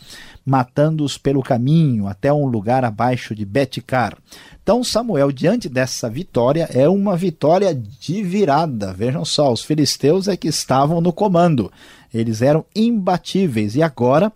matando-os 0.47 1.19
pelo 1.19 1.43
caminho 1.43 2.07
até 2.07 2.33
um 2.33 2.47
lugar 2.47 2.85
abaixo 2.85 3.35
de 3.35 3.45
Betcar. 3.45 4.17
Então 4.67 4.83
Samuel, 4.83 5.31
diante 5.31 5.69
dessa 5.69 6.11
vitória, 6.11 6.69
é 6.73 6.89
uma 6.89 7.17
vitória 7.17 7.73
de 7.73 8.21
virada. 8.25 8.93
Vejam 8.93 9.25
só, 9.25 9.53
os 9.53 9.63
filisteus 9.63 10.27
é 10.27 10.37
que 10.37 10.49
estavam 10.49 11.01
no 11.01 11.13
comando. 11.13 11.71
Eles 12.13 12.43
eram 12.43 12.65
imbatíveis 12.75 13.77
e 13.77 13.83
agora, 13.85 14.33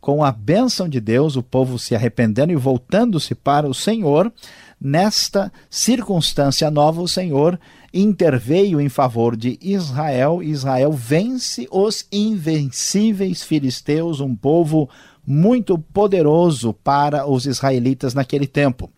com 0.00 0.24
a 0.24 0.32
bênção 0.32 0.88
de 0.88 1.00
Deus, 1.00 1.36
o 1.36 1.42
povo 1.42 1.78
se 1.78 1.94
arrependendo 1.94 2.50
e 2.50 2.56
voltando-se 2.56 3.34
para 3.34 3.68
o 3.68 3.74
Senhor, 3.74 4.32
nesta 4.80 5.52
circunstância 5.68 6.70
nova, 6.70 7.02
o 7.02 7.08
Senhor 7.08 7.60
interveio 7.92 8.80
em 8.80 8.88
favor 8.88 9.36
de 9.36 9.58
Israel. 9.60 10.42
Israel 10.42 10.92
vence 10.92 11.68
os 11.70 12.06
invencíveis 12.10 13.42
filisteus, 13.42 14.18
um 14.18 14.34
povo 14.34 14.88
muito 15.26 15.78
poderoso 15.78 16.72
para 16.72 17.26
os 17.26 17.44
israelitas 17.44 18.14
naquele 18.14 18.46
tempo. 18.46 18.90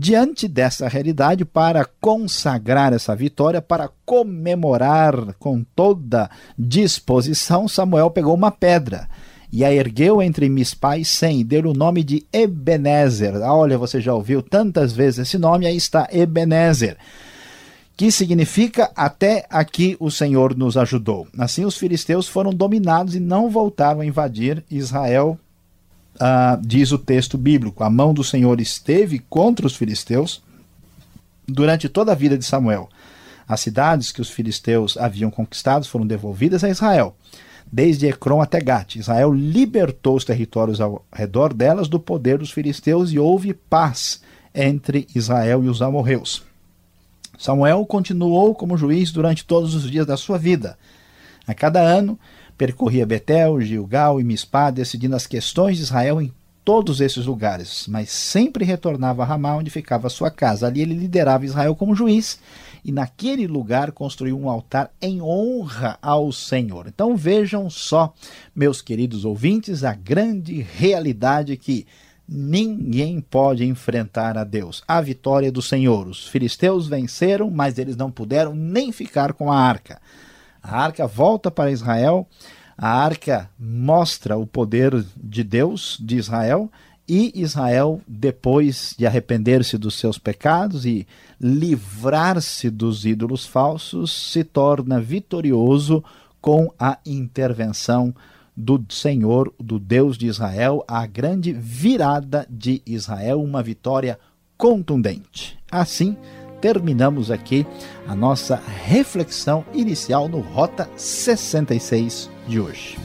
Diante 0.00 0.46
dessa 0.46 0.86
realidade, 0.86 1.44
para 1.44 1.84
consagrar 2.00 2.92
essa 2.92 3.16
vitória, 3.16 3.60
para 3.60 3.90
comemorar 4.06 5.34
com 5.40 5.64
toda 5.74 6.30
disposição, 6.56 7.66
Samuel 7.66 8.08
pegou 8.08 8.32
uma 8.32 8.52
pedra 8.52 9.08
e 9.52 9.64
a 9.64 9.72
ergueu 9.72 10.22
entre 10.22 10.48
Mispá 10.48 10.96
e 10.96 11.04
Sem, 11.04 11.44
deu 11.44 11.64
o 11.64 11.74
nome 11.74 12.04
de 12.04 12.24
Ebenezer. 12.32 13.42
Ah, 13.42 13.52
olha, 13.52 13.76
você 13.76 14.00
já 14.00 14.14
ouviu 14.14 14.40
tantas 14.40 14.92
vezes 14.92 15.20
esse 15.20 15.36
nome, 15.36 15.66
aí 15.66 15.76
está 15.76 16.06
Ebenezer 16.12 16.96
que 17.96 18.12
significa 18.12 18.92
até 18.94 19.44
aqui 19.50 19.96
o 19.98 20.08
Senhor 20.08 20.56
nos 20.56 20.76
ajudou. 20.76 21.26
Assim, 21.36 21.64
os 21.64 21.76
filisteus 21.76 22.28
foram 22.28 22.52
dominados 22.54 23.16
e 23.16 23.18
não 23.18 23.50
voltaram 23.50 24.00
a 24.02 24.06
invadir 24.06 24.64
Israel 24.70 25.36
ah, 26.20 26.58
diz 26.60 26.92
o 26.92 26.98
texto 26.98 27.38
bíblico, 27.38 27.84
a 27.84 27.90
mão 27.90 28.12
do 28.12 28.24
Senhor 28.24 28.60
esteve 28.60 29.18
contra 29.18 29.66
os 29.66 29.76
filisteus 29.76 30.42
durante 31.46 31.88
toda 31.88 32.12
a 32.12 32.14
vida 32.14 32.36
de 32.36 32.44
Samuel. 32.44 32.88
As 33.46 33.60
cidades 33.60 34.12
que 34.12 34.20
os 34.20 34.30
filisteus 34.30 34.96
haviam 34.98 35.30
conquistado 35.30 35.86
foram 35.86 36.06
devolvidas 36.06 36.62
a 36.62 36.68
Israel, 36.68 37.16
desde 37.72 38.06
Ecrom 38.06 38.42
até 38.42 38.60
Gate. 38.60 38.96
Israel 38.96 39.32
libertou 39.32 40.16
os 40.16 40.24
territórios 40.24 40.80
ao 40.80 41.04
redor 41.12 41.54
delas 41.54 41.88
do 41.88 41.98
poder 41.98 42.38
dos 42.38 42.50
filisteus 42.50 43.10
e 43.10 43.18
houve 43.18 43.54
paz 43.54 44.20
entre 44.54 45.06
Israel 45.14 45.64
e 45.64 45.68
os 45.68 45.80
amorreus. 45.80 46.42
Samuel 47.38 47.86
continuou 47.86 48.54
como 48.54 48.76
juiz 48.76 49.12
durante 49.12 49.44
todos 49.44 49.74
os 49.74 49.88
dias 49.88 50.04
da 50.04 50.16
sua 50.16 50.36
vida. 50.36 50.76
A 51.46 51.54
cada 51.54 51.80
ano, 51.80 52.18
Percorria 52.58 53.06
Betel, 53.06 53.60
Gilgal 53.60 54.20
e 54.20 54.24
Mispá, 54.24 54.72
decidindo 54.72 55.14
as 55.14 55.28
questões 55.28 55.76
de 55.76 55.84
Israel 55.84 56.20
em 56.20 56.32
todos 56.64 57.00
esses 57.00 57.24
lugares, 57.24 57.86
mas 57.88 58.10
sempre 58.10 58.62
retornava 58.62 59.22
a 59.22 59.24
Ramá, 59.24 59.56
onde 59.56 59.70
ficava 59.70 60.08
a 60.08 60.10
sua 60.10 60.30
casa. 60.30 60.66
Ali 60.66 60.82
ele 60.82 60.92
liderava 60.92 61.46
Israel 61.46 61.74
como 61.74 61.94
juiz 61.94 62.38
e 62.84 62.92
naquele 62.92 63.46
lugar 63.46 63.92
construiu 63.92 64.38
um 64.38 64.50
altar 64.50 64.90
em 65.00 65.22
honra 65.22 65.98
ao 66.02 66.30
Senhor. 66.30 66.86
Então 66.86 67.16
vejam 67.16 67.70
só, 67.70 68.12
meus 68.54 68.82
queridos 68.82 69.24
ouvintes, 69.24 69.82
a 69.82 69.94
grande 69.94 70.60
realidade 70.60 71.56
que 71.56 71.86
ninguém 72.28 73.20
pode 73.20 73.64
enfrentar 73.64 74.36
a 74.36 74.44
Deus. 74.44 74.82
A 74.86 75.00
vitória 75.00 75.50
do 75.50 75.62
Senhor. 75.62 76.06
Os 76.06 76.28
filisteus 76.28 76.86
venceram, 76.86 77.50
mas 77.50 77.78
eles 77.78 77.96
não 77.96 78.10
puderam 78.10 78.54
nem 78.54 78.92
ficar 78.92 79.32
com 79.32 79.50
a 79.50 79.58
arca. 79.58 79.98
A 80.68 80.82
arca 80.82 81.06
volta 81.06 81.50
para 81.50 81.70
Israel, 81.70 82.28
a 82.76 82.90
arca 82.90 83.48
mostra 83.58 84.36
o 84.36 84.46
poder 84.46 85.02
de 85.16 85.42
Deus 85.42 85.96
de 85.98 86.16
Israel 86.16 86.70
e 87.08 87.32
Israel, 87.34 88.02
depois 88.06 88.94
de 88.98 89.06
arrepender-se 89.06 89.78
dos 89.78 89.94
seus 89.94 90.18
pecados 90.18 90.84
e 90.84 91.06
livrar-se 91.40 92.68
dos 92.68 93.06
ídolos 93.06 93.46
falsos, 93.46 94.12
se 94.12 94.44
torna 94.44 95.00
vitorioso 95.00 96.04
com 96.38 96.70
a 96.78 96.98
intervenção 97.06 98.14
do 98.54 98.84
Senhor, 98.90 99.54
do 99.58 99.78
Deus 99.78 100.18
de 100.18 100.26
Israel, 100.26 100.84
a 100.86 101.06
grande 101.06 101.50
virada 101.50 102.46
de 102.50 102.82
Israel, 102.84 103.42
uma 103.42 103.62
vitória 103.62 104.18
contundente. 104.58 105.58
Assim, 105.70 106.14
terminamos 106.60 107.30
aqui 107.30 107.66
a 108.06 108.14
nossa 108.14 108.60
reflexão 108.84 109.64
inicial 109.72 110.28
no 110.28 110.40
Rota 110.40 110.88
66 110.96 112.30
de 112.46 112.60
hoje. 112.60 112.98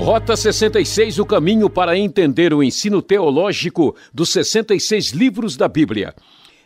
Rota 0.00 0.34
66 0.34 1.18
O 1.18 1.26
caminho 1.26 1.68
para 1.68 1.96
entender 1.96 2.54
o 2.54 2.62
ensino 2.62 3.02
teológico 3.02 3.94
dos 4.14 4.30
66 4.30 5.10
livros 5.10 5.58
da 5.58 5.68
Bíblia. 5.68 6.14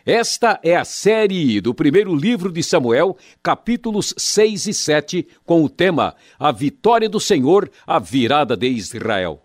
Esta 0.05 0.57
é 0.63 0.73
a 0.73 0.85
série 0.85 1.59
do 1.59 1.73
primeiro 1.73 2.15
livro 2.15 2.49
de 2.49 2.63
Samuel, 2.63 3.17
capítulos 3.43 4.13
6 4.17 4.67
e 4.67 4.73
7, 4.73 5.27
com 5.45 5.65
o 5.65 5.69
tema 5.69 6.15
A 6.39 6.49
Vitória 6.53 7.09
do 7.09 7.19
Senhor, 7.19 7.69
a 7.85 7.99
Virada 7.99 8.55
de 8.55 8.67
Israel. 8.67 9.44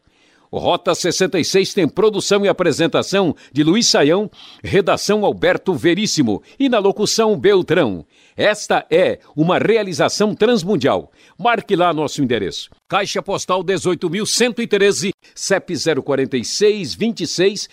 Rota 0.52 0.94
66 0.94 1.74
tem 1.74 1.88
produção 1.88 2.44
e 2.44 2.48
apresentação 2.48 3.36
de 3.52 3.62
Luiz 3.62 3.86
Saião, 3.86 4.28
redação 4.62 5.24
Alberto 5.24 5.72
Veríssimo 5.74 6.42
e 6.58 6.68
na 6.68 6.80
locução 6.80 7.38
Beltrão. 7.38 8.04
Esta 8.36 8.84
é 8.90 9.20
uma 9.36 9.58
realização 9.58 10.34
transmundial. 10.34 11.12
Marque 11.38 11.76
lá 11.76 11.92
nosso 11.92 12.20
endereço. 12.22 12.70
Caixa 12.88 13.22
Postal 13.22 13.62
18.113, 13.62 15.12
CEP 15.34 15.74
046 16.02 16.94
26 16.94 17.68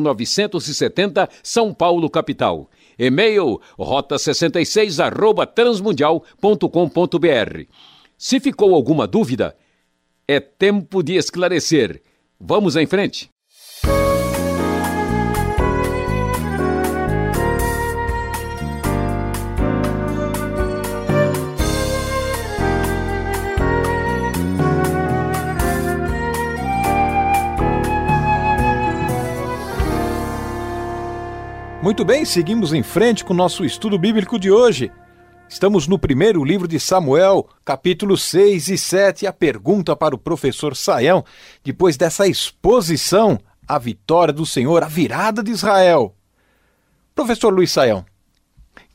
970, 0.00 1.28
São 1.42 1.74
Paulo, 1.74 2.08
capital. 2.08 2.70
E-mail 2.96 3.60
rota66 3.76 5.04
arroba 5.04 5.44
transmundial.com.br. 5.46 7.64
Se 8.16 8.38
ficou 8.38 8.72
alguma 8.74 9.08
dúvida, 9.08 9.56
é 10.26 10.40
tempo 10.40 11.02
de 11.02 11.14
esclarecer. 11.16 12.02
Vamos 12.40 12.76
em 12.76 12.86
frente. 12.86 13.28
Muito 31.82 32.02
bem, 32.02 32.24
seguimos 32.24 32.72
em 32.72 32.82
frente 32.82 33.22
com 33.22 33.34
o 33.34 33.36
nosso 33.36 33.62
estudo 33.62 33.98
bíblico 33.98 34.38
de 34.38 34.50
hoje. 34.50 34.90
Estamos 35.48 35.86
no 35.86 35.98
primeiro 35.98 36.42
livro 36.42 36.66
de 36.66 36.80
Samuel, 36.80 37.48
capítulos 37.64 38.22
6 38.24 38.68
e 38.68 38.78
7. 38.78 39.26
A 39.26 39.32
pergunta 39.32 39.94
para 39.94 40.14
o 40.14 40.18
professor 40.18 40.74
Saião, 40.74 41.24
depois 41.62 41.96
dessa 41.96 42.26
exposição, 42.26 43.38
a 43.68 43.78
vitória 43.78 44.32
do 44.32 44.44
Senhor, 44.44 44.82
a 44.82 44.88
virada 44.88 45.42
de 45.42 45.52
Israel. 45.52 46.14
Professor 47.14 47.52
Luiz 47.52 47.70
Saião, 47.70 48.04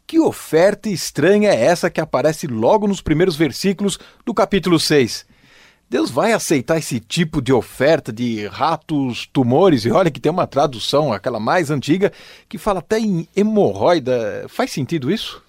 que 0.05 0.19
oferta 0.19 0.89
estranha 0.89 1.51
é 1.51 1.65
essa 1.65 1.89
que 1.89 2.01
aparece 2.01 2.47
logo 2.47 2.87
nos 2.87 2.99
primeiros 2.99 3.35
versículos 3.35 3.99
do 4.25 4.33
capítulo 4.33 4.79
6? 4.79 5.25
Deus 5.89 6.11
vai 6.11 6.33
aceitar 6.33 6.77
esse 6.77 6.99
tipo 6.99 7.41
de 7.41 7.53
oferta 7.53 8.11
de 8.11 8.45
ratos, 8.47 9.27
tumores? 9.31 9.85
E 9.85 9.91
olha 9.91 10.11
que 10.11 10.19
tem 10.19 10.31
uma 10.31 10.45
tradução, 10.45 11.13
aquela 11.13 11.39
mais 11.39 11.71
antiga, 11.71 12.11
que 12.47 12.57
fala 12.57 12.79
até 12.79 12.99
em 12.99 13.27
hemorroida. 13.35 14.45
Faz 14.49 14.71
sentido 14.71 15.09
isso? 15.09 15.41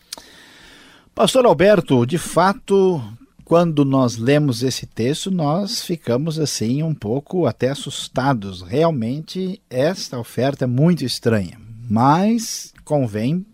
Pastor 1.21 1.45
Alberto, 1.45 2.07
de 2.07 2.17
fato, 2.17 2.99
quando 3.45 3.85
nós 3.85 4.17
lemos 4.17 4.63
esse 4.63 4.87
texto, 4.87 5.31
nós 5.31 5.83
ficamos 5.83 6.39
assim 6.39 6.83
um 6.83 6.95
pouco 6.95 7.45
até 7.45 7.69
assustados. 7.69 8.63
Realmente, 8.63 9.61
esta 9.69 10.19
oferta 10.19 10.65
é 10.65 10.67
muito 10.67 11.05
estranha, 11.05 11.61
mas 11.91 12.73
convém 12.87 13.45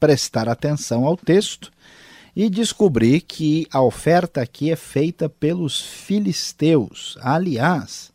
prestar 0.00 0.48
atenção 0.48 1.04
ao 1.04 1.16
texto 1.16 1.70
e 2.34 2.50
descobrir 2.50 3.20
que 3.20 3.64
a 3.70 3.80
oferta 3.80 4.42
aqui 4.42 4.72
é 4.72 4.76
feita 4.76 5.28
pelos 5.28 5.80
filisteus. 5.80 7.16
Aliás, 7.20 8.12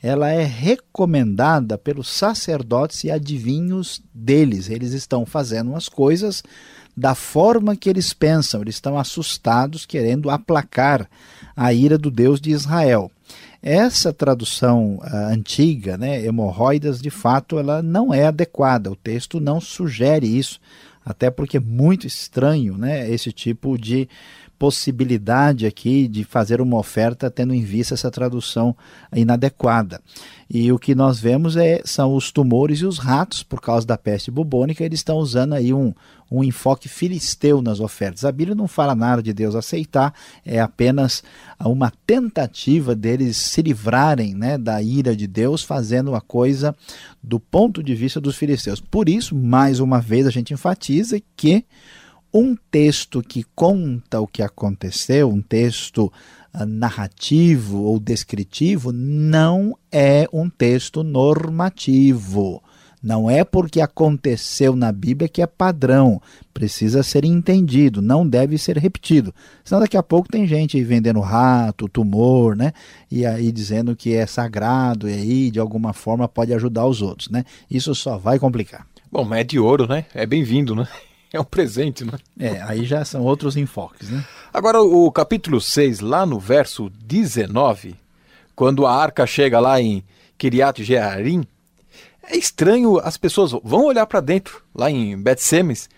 ela 0.00 0.30
é 0.30 0.44
recomendada 0.44 1.76
pelos 1.76 2.06
sacerdotes 2.08 3.02
e 3.02 3.10
adivinhos 3.10 4.00
deles. 4.14 4.70
Eles 4.70 4.92
estão 4.92 5.26
fazendo 5.26 5.74
as 5.74 5.88
coisas 5.88 6.44
da 6.96 7.14
forma 7.14 7.76
que 7.76 7.90
eles 7.90 8.12
pensam. 8.12 8.62
Eles 8.62 8.76
estão 8.76 8.98
assustados, 8.98 9.84
querendo 9.84 10.30
aplacar 10.30 11.08
a 11.54 11.72
ira 11.72 11.98
do 11.98 12.10
Deus 12.10 12.40
de 12.40 12.50
Israel. 12.50 13.10
Essa 13.62 14.12
tradução 14.12 14.96
uh, 14.96 15.32
antiga, 15.32 15.96
né, 15.96 16.24
hemorroidas, 16.24 17.02
de 17.02 17.10
fato, 17.10 17.58
ela 17.58 17.82
não 17.82 18.14
é 18.14 18.26
adequada. 18.26 18.90
O 18.90 18.96
texto 18.96 19.40
não 19.40 19.60
sugere 19.60 20.26
isso, 20.26 20.60
até 21.04 21.30
porque 21.30 21.56
é 21.56 21.60
muito 21.60 22.06
estranho, 22.06 22.78
né, 22.78 23.10
esse 23.10 23.32
tipo 23.32 23.76
de 23.76 24.08
possibilidade 24.58 25.66
aqui 25.66 26.08
de 26.08 26.24
fazer 26.24 26.60
uma 26.60 26.78
oferta 26.78 27.30
tendo 27.30 27.54
em 27.54 27.62
vista 27.62 27.94
essa 27.94 28.10
tradução 28.10 28.76
inadequada. 29.14 30.00
E 30.48 30.70
o 30.70 30.78
que 30.78 30.94
nós 30.94 31.18
vemos 31.18 31.56
é, 31.56 31.82
são 31.84 32.14
os 32.14 32.30
tumores 32.30 32.78
e 32.78 32.86
os 32.86 32.98
ratos, 32.98 33.42
por 33.42 33.60
causa 33.60 33.86
da 33.86 33.98
peste 33.98 34.30
bubônica, 34.30 34.84
eles 34.84 35.00
estão 35.00 35.16
usando 35.16 35.54
aí 35.54 35.74
um, 35.74 35.92
um 36.30 36.42
enfoque 36.42 36.88
filisteu 36.88 37.60
nas 37.60 37.80
ofertas. 37.80 38.24
A 38.24 38.30
Bíblia 38.30 38.54
não 38.54 38.68
fala 38.68 38.94
nada 38.94 39.22
de 39.22 39.32
Deus 39.32 39.54
aceitar, 39.54 40.14
é 40.44 40.60
apenas 40.60 41.22
uma 41.58 41.92
tentativa 42.06 42.94
deles 42.94 43.36
se 43.36 43.60
livrarem 43.60 44.34
né, 44.34 44.56
da 44.56 44.80
ira 44.80 45.16
de 45.16 45.26
Deus, 45.26 45.62
fazendo 45.62 46.14
a 46.14 46.20
coisa 46.20 46.74
do 47.20 47.40
ponto 47.40 47.82
de 47.82 47.94
vista 47.94 48.20
dos 48.20 48.36
filisteus. 48.36 48.80
Por 48.80 49.08
isso, 49.08 49.34
mais 49.34 49.80
uma 49.80 50.00
vez, 50.00 50.26
a 50.26 50.30
gente 50.30 50.54
enfatiza 50.54 51.20
que 51.36 51.64
um 52.32 52.56
texto 52.70 53.22
que 53.22 53.44
conta 53.54 54.20
o 54.20 54.26
que 54.26 54.42
aconteceu, 54.42 55.28
um 55.28 55.40
texto 55.40 56.12
uh, 56.54 56.66
narrativo 56.66 57.82
ou 57.82 57.98
descritivo, 57.98 58.92
não 58.92 59.76
é 59.90 60.28
um 60.32 60.48
texto 60.48 61.02
normativo. 61.02 62.62
Não 63.02 63.30
é 63.30 63.44
porque 63.44 63.80
aconteceu 63.80 64.74
na 64.74 64.90
Bíblia 64.90 65.28
que 65.28 65.40
é 65.40 65.46
padrão. 65.46 66.20
Precisa 66.52 67.04
ser 67.04 67.24
entendido, 67.24 68.02
não 68.02 68.26
deve 68.26 68.58
ser 68.58 68.76
repetido. 68.78 69.32
Senão 69.64 69.80
daqui 69.80 69.96
a 69.96 70.02
pouco 70.02 70.28
tem 70.28 70.44
gente 70.44 70.82
vendendo 70.82 71.20
rato, 71.20 71.88
tumor, 71.88 72.56
né? 72.56 72.72
E 73.08 73.24
aí 73.24 73.52
dizendo 73.52 73.94
que 73.94 74.12
é 74.12 74.26
sagrado 74.26 75.08
e 75.08 75.12
aí 75.12 75.50
de 75.52 75.60
alguma 75.60 75.92
forma 75.92 76.26
pode 76.26 76.52
ajudar 76.52 76.86
os 76.86 77.00
outros, 77.00 77.28
né? 77.28 77.44
Isso 77.70 77.94
só 77.94 78.18
vai 78.18 78.40
complicar. 78.40 78.84
Bom, 79.12 79.24
mas 79.24 79.40
é 79.40 79.44
de 79.44 79.58
ouro, 79.58 79.86
né? 79.86 80.04
É 80.12 80.26
bem-vindo, 80.26 80.74
né? 80.74 80.88
É 81.32 81.40
um 81.40 81.44
presente, 81.44 82.04
né? 82.04 82.12
É, 82.38 82.62
aí 82.62 82.84
já 82.84 83.04
são 83.04 83.22
outros 83.22 83.56
enfoques, 83.56 84.08
né? 84.08 84.24
Agora, 84.52 84.80
o 84.80 85.10
capítulo 85.10 85.60
6, 85.60 86.00
lá 86.00 86.24
no 86.24 86.38
verso 86.38 86.90
19, 86.90 87.96
quando 88.54 88.86
a 88.86 88.94
arca 88.94 89.26
chega 89.26 89.60
lá 89.60 89.80
em 89.80 90.04
Kiriat 90.38 90.82
Jearim, 90.82 91.44
é 92.22 92.36
estranho, 92.36 92.98
as 92.98 93.16
pessoas 93.16 93.52
vão 93.62 93.84
olhar 93.84 94.06
para 94.06 94.20
dentro, 94.20 94.62
lá 94.74 94.90
em 94.90 95.16
Bet-Semes, 95.16 95.88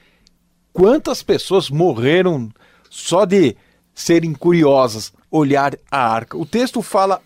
quantas 0.73 1.23
pessoas 1.23 1.71
morreram 1.71 2.51
só 2.91 3.25
de 3.25 3.57
serem 3.95 4.33
curiosas, 4.33 5.13
olhar 5.31 5.77
a 5.91 5.99
arca. 5.99 6.37
O 6.37 6.47
texto 6.47 6.83
fala 6.83 7.21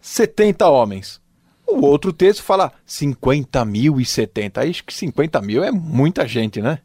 70 0.00 0.68
homens. 0.68 1.20
O 1.66 1.86
outro 1.86 2.12
texto 2.12 2.42
fala 2.42 2.72
50 2.84 3.64
mil 3.64 4.00
e 4.00 4.04
70. 4.04 4.60
Acho 4.62 4.84
que 4.84 4.92
50 4.92 5.40
mil 5.40 5.64
é 5.64 5.70
muita 5.70 6.26
gente, 6.26 6.60
né? 6.60 6.78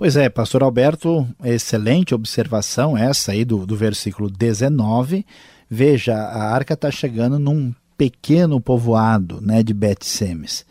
Pois 0.00 0.16
é, 0.16 0.30
pastor 0.30 0.62
Alberto, 0.62 1.28
excelente 1.44 2.14
observação 2.14 2.96
essa 2.96 3.32
aí 3.32 3.44
do, 3.44 3.66
do 3.66 3.76
versículo 3.76 4.30
19. 4.30 5.26
Veja, 5.68 6.14
a 6.16 6.54
arca 6.54 6.72
está 6.72 6.90
chegando 6.90 7.38
num 7.38 7.74
pequeno 7.98 8.62
povoado 8.62 9.42
né, 9.42 9.62
de 9.62 9.74
Bet-Semes. 9.74 10.64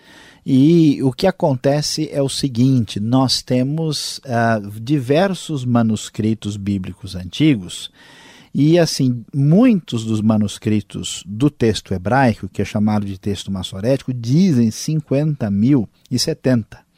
E 0.43 0.99
o 1.03 1.11
que 1.11 1.27
acontece 1.27 2.09
é 2.11 2.23
o 2.23 2.27
seguinte: 2.27 2.99
nós 2.99 3.43
temos 3.43 4.17
uh, 4.25 4.67
diversos 4.81 5.63
manuscritos 5.63 6.57
bíblicos 6.57 7.15
antigos, 7.15 7.91
e 8.51 8.79
assim, 8.79 9.23
muitos 9.31 10.05
dos 10.05 10.21
manuscritos 10.21 11.23
do 11.23 11.51
texto 11.51 11.93
hebraico, 11.93 12.49
que 12.49 12.63
é 12.63 12.65
chamado 12.65 13.05
de 13.05 13.19
texto 13.19 13.51
massorético, 13.51 14.11
dizem 14.11 14.71
50 14.71 15.51
mil 15.51 15.87
e 16.09 16.17
70. 16.17 16.88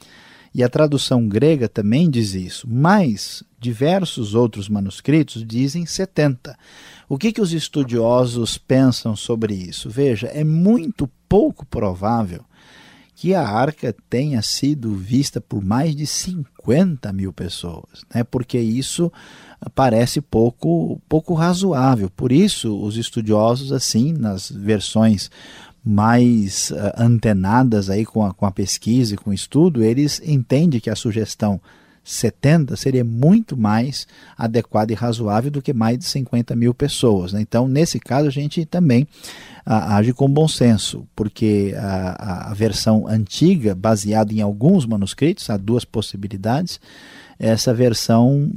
E 0.54 0.64
a 0.64 0.70
tradução 0.70 1.28
grega 1.28 1.70
também 1.70 2.10
diz 2.10 2.34
isso, 2.34 2.68
mas 2.70 3.42
diversos 3.60 4.36
outros 4.36 4.68
manuscritos 4.68 5.46
dizem 5.46 5.86
70. 5.86 6.58
O 7.08 7.18
que, 7.18 7.32
que 7.32 7.42
os 7.42 7.54
estudiosos 7.54 8.58
pensam 8.58 9.16
sobre 9.16 9.54
isso? 9.54 9.90
Veja, 9.90 10.28
é 10.28 10.44
muito 10.44 11.10
pouco 11.30 11.66
provável 11.66 12.44
que 13.22 13.36
a 13.36 13.48
arca 13.48 13.96
tenha 14.10 14.42
sido 14.42 14.96
vista 14.96 15.40
por 15.40 15.64
mais 15.64 15.96
de 15.96 16.08
50 16.08 17.14
mil 17.14 17.32
pessoas, 17.32 18.02
né? 18.14 18.24
porque 18.24 18.58
isso 18.58 19.12
parece 19.76 20.20
pouco, 20.20 21.00
pouco 21.08 21.36
razoável. 21.36 22.10
Por 22.10 22.32
isso, 22.32 22.76
os 22.82 22.98
estudiosos, 22.98 23.72
assim, 23.72 24.12
nas 24.12 24.50
versões 24.50 25.30
mais 25.84 26.72
uh, 26.72 26.94
antenadas 26.98 27.90
aí 27.90 28.06
com 28.06 28.26
a, 28.26 28.34
com 28.34 28.46
a 28.46 28.52
pesquisa 28.52 29.14
e 29.14 29.18
com 29.18 29.32
o 29.32 29.34
estudo, 29.34 29.84
eles 29.84 30.22
entendem 30.24 30.80
que 30.80 30.90
a 30.90 30.96
sugestão 30.96 31.60
70 32.04 32.76
seria 32.76 33.04
muito 33.04 33.56
mais 33.56 34.08
adequado 34.38 34.92
e 34.92 34.96
razoável 34.96 35.52
do 35.52 35.62
que 35.62 35.74
mais 35.74 36.00
de 36.00 36.06
50 36.06 36.56
mil 36.56 36.74
pessoas. 36.74 37.34
Né? 37.34 37.42
Então, 37.42 37.68
nesse 37.68 38.00
caso, 38.00 38.28
a 38.28 38.32
gente 38.32 38.66
também 38.66 39.08
a, 39.66 39.98
age 39.98 40.14
com 40.14 40.28
bom 40.28 40.48
senso, 40.48 41.08
porque 41.16 41.74
a, 41.78 42.52
a 42.52 42.54
versão 42.54 43.08
antiga, 43.08 43.76
baseada 43.76 44.34
em 44.34 44.42
alguns 44.42 44.86
manuscritos, 44.86 45.50
há 45.50 45.58
duas 45.58 45.86
possibilidades, 45.86 46.80
essa 47.38 47.74
versão 47.74 48.52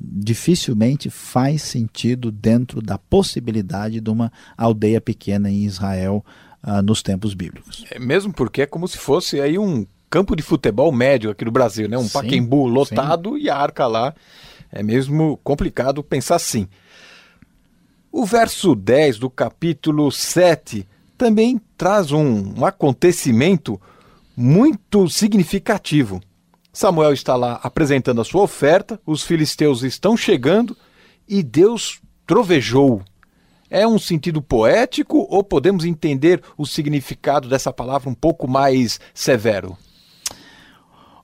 dificilmente 0.00 1.10
faz 1.10 1.62
sentido 1.62 2.30
dentro 2.30 2.80
da 2.80 2.96
possibilidade 2.96 4.00
de 4.00 4.10
uma 4.10 4.30
aldeia 4.56 5.00
pequena 5.00 5.50
em 5.50 5.64
Israel 5.64 6.24
uh, 6.66 6.82
nos 6.82 7.02
tempos 7.02 7.34
bíblicos. 7.34 7.84
É 7.90 7.98
mesmo 7.98 8.32
porque 8.32 8.62
é 8.62 8.66
como 8.66 8.86
se 8.88 8.98
fosse 8.98 9.40
aí 9.40 9.58
um 9.58 9.86
campo 10.10 10.34
de 10.34 10.42
futebol 10.42 10.90
médio 10.90 11.30
aqui 11.30 11.44
no 11.44 11.50
Brasil, 11.50 11.88
né? 11.88 11.98
Um 11.98 12.04
sim, 12.04 12.12
Paquembu 12.12 12.66
lotado 12.66 13.36
sim. 13.36 13.44
e 13.44 13.50
a 13.50 13.56
arca 13.56 13.86
lá. 13.86 14.14
É 14.70 14.82
mesmo 14.82 15.38
complicado 15.42 16.02
pensar 16.02 16.36
assim. 16.36 16.68
O 18.10 18.24
verso 18.24 18.74
10 18.74 19.18
do 19.18 19.30
capítulo 19.30 20.10
7 20.10 20.86
também 21.16 21.60
traz 21.76 22.12
um, 22.12 22.54
um 22.58 22.64
acontecimento 22.64 23.80
muito 24.36 25.08
significativo. 25.08 26.20
Samuel 26.72 27.12
está 27.12 27.34
lá 27.34 27.58
apresentando 27.62 28.20
a 28.20 28.24
sua 28.24 28.42
oferta, 28.42 29.00
os 29.04 29.24
filisteus 29.24 29.82
estão 29.82 30.16
chegando 30.16 30.76
e 31.28 31.42
Deus 31.42 32.00
trovejou. 32.26 33.02
É 33.70 33.86
um 33.86 33.98
sentido 33.98 34.40
poético 34.40 35.26
ou 35.30 35.44
podemos 35.44 35.84
entender 35.84 36.42
o 36.56 36.64
significado 36.64 37.48
dessa 37.48 37.72
palavra 37.72 38.08
um 38.08 38.14
pouco 38.14 38.48
mais 38.48 38.98
severo? 39.12 39.76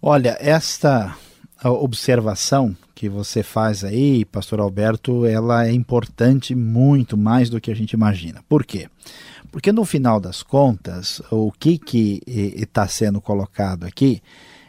Olha, 0.01 0.37
esta 0.39 1.17
observação 1.65 2.77
que 2.95 3.09
você 3.09 3.43
faz 3.43 3.83
aí, 3.83 4.25
pastor 4.25 4.61
Alberto, 4.61 5.25
ela 5.25 5.67
é 5.67 5.73
importante 5.73 6.55
muito 6.55 7.17
mais 7.17 7.49
do 7.49 7.61
que 7.61 7.71
a 7.71 7.75
gente 7.75 7.93
imagina. 7.93 8.45
Por 8.49 8.65
quê? 8.65 8.89
Porque 9.51 9.73
no 9.73 9.85
final 9.85 10.21
das 10.21 10.43
contas, 10.43 11.23
o 11.31 11.51
que 11.51 11.79
que 11.79 12.21
está 12.27 12.87
sendo 12.87 13.21
colocado 13.21 13.85
aqui 13.85 14.23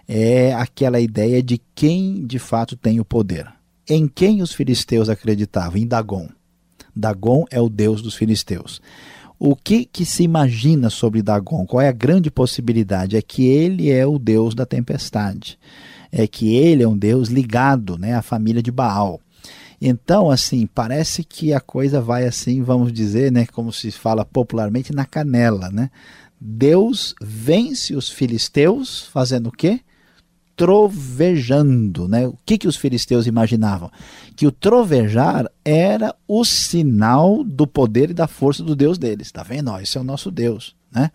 é 0.07 0.53
aquela 0.53 0.99
ideia 0.99 1.43
de 1.43 1.59
quem 1.73 2.25
de 2.25 2.39
fato 2.39 2.77
tem 2.77 2.99
o 2.99 3.05
poder. 3.05 3.47
Em 3.89 4.07
quem 4.07 4.41
os 4.41 4.53
filisteus 4.53 5.09
acreditavam? 5.09 5.77
Em 5.77 5.87
Dagon. 5.87 6.29
Dagon 6.95 7.45
é 7.51 7.59
o 7.59 7.69
deus 7.69 8.01
dos 8.01 8.15
filisteus. 8.15 8.81
O 9.37 9.55
que, 9.55 9.85
que 9.85 10.05
se 10.05 10.23
imagina 10.23 10.89
sobre 10.89 11.21
Dagon? 11.21 11.65
Qual 11.65 11.81
é 11.81 11.89
a 11.89 11.91
grande 11.91 12.31
possibilidade? 12.31 13.17
É 13.17 13.21
que 13.21 13.45
ele 13.45 13.91
é 13.91 14.05
o 14.05 14.17
deus 14.17 14.55
da 14.55 14.65
tempestade 14.65 15.59
é 16.15 16.25
que 16.25 16.55
ele 16.55 16.81
é 16.81 16.87
um 16.87 16.97
Deus 16.97 17.27
ligado 17.27 17.97
né, 17.97 18.15
à 18.15 18.21
família 18.21 18.63
de 18.63 18.71
Baal. 18.71 19.19
Então, 19.81 20.31
assim, 20.31 20.65
parece 20.65 21.25
que 21.25 21.51
a 21.51 21.59
coisa 21.59 21.99
vai 21.99 22.25
assim, 22.25 22.63
vamos 22.63 22.93
dizer, 22.93 23.31
né, 23.31 23.45
como 23.45 23.73
se 23.73 23.91
fala 23.91 24.23
popularmente, 24.23 24.95
na 24.95 25.05
canela, 25.05 25.69
né? 25.69 25.91
Deus 26.39 27.13
vence 27.21 27.93
os 27.93 28.09
filisteus 28.09 29.05
fazendo 29.11 29.47
o 29.47 29.51
quê? 29.51 29.81
Trovejando, 30.55 32.07
né? 32.07 32.27
O 32.27 32.37
que, 32.45 32.57
que 32.57 32.67
os 32.67 32.75
filisteus 32.75 33.27
imaginavam? 33.27 33.91
Que 34.35 34.47
o 34.47 34.51
trovejar 34.51 35.49
era 35.63 36.15
o 36.27 36.45
sinal 36.45 37.43
do 37.43 37.67
poder 37.67 38.11
e 38.11 38.13
da 38.13 38.27
força 38.27 38.63
do 38.63 38.75
Deus 38.75 38.97
deles. 38.97 39.31
Tá 39.31 39.43
vendo? 39.43 39.75
esse 39.79 39.97
é 39.97 40.01
o 40.01 40.03
nosso 40.03 40.31
Deus, 40.31 40.75
né? 40.91 41.11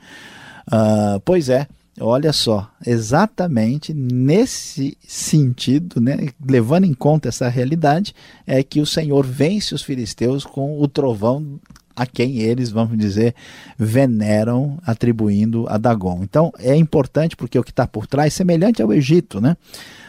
Uh, 0.69 1.21
pois 1.25 1.49
é, 1.49 1.67
Olha 2.03 2.33
só, 2.33 2.71
exatamente 2.87 3.93
nesse 3.93 4.97
sentido, 5.07 6.01
né, 6.01 6.31
levando 6.43 6.85
em 6.85 6.95
conta 6.95 7.29
essa 7.29 7.47
realidade, 7.47 8.15
é 8.47 8.63
que 8.63 8.81
o 8.81 8.87
Senhor 8.87 9.27
vence 9.27 9.75
os 9.75 9.83
filisteus 9.83 10.47
com 10.47 10.81
o 10.81 10.89
trovão 10.89 11.61
a 12.01 12.07
quem 12.07 12.39
eles, 12.39 12.71
vamos 12.71 12.97
dizer, 12.97 13.35
veneram, 13.79 14.79
atribuindo 14.87 15.67
a 15.69 15.77
Dagon. 15.77 16.21
Então 16.23 16.51
é 16.59 16.75
importante 16.75 17.37
porque 17.37 17.59
o 17.59 17.63
que 17.63 17.71
está 17.71 17.87
por 17.87 18.07
trás 18.07 18.33
é 18.33 18.37
semelhante 18.39 18.81
ao 18.81 18.91
Egito, 18.91 19.39
né? 19.39 19.55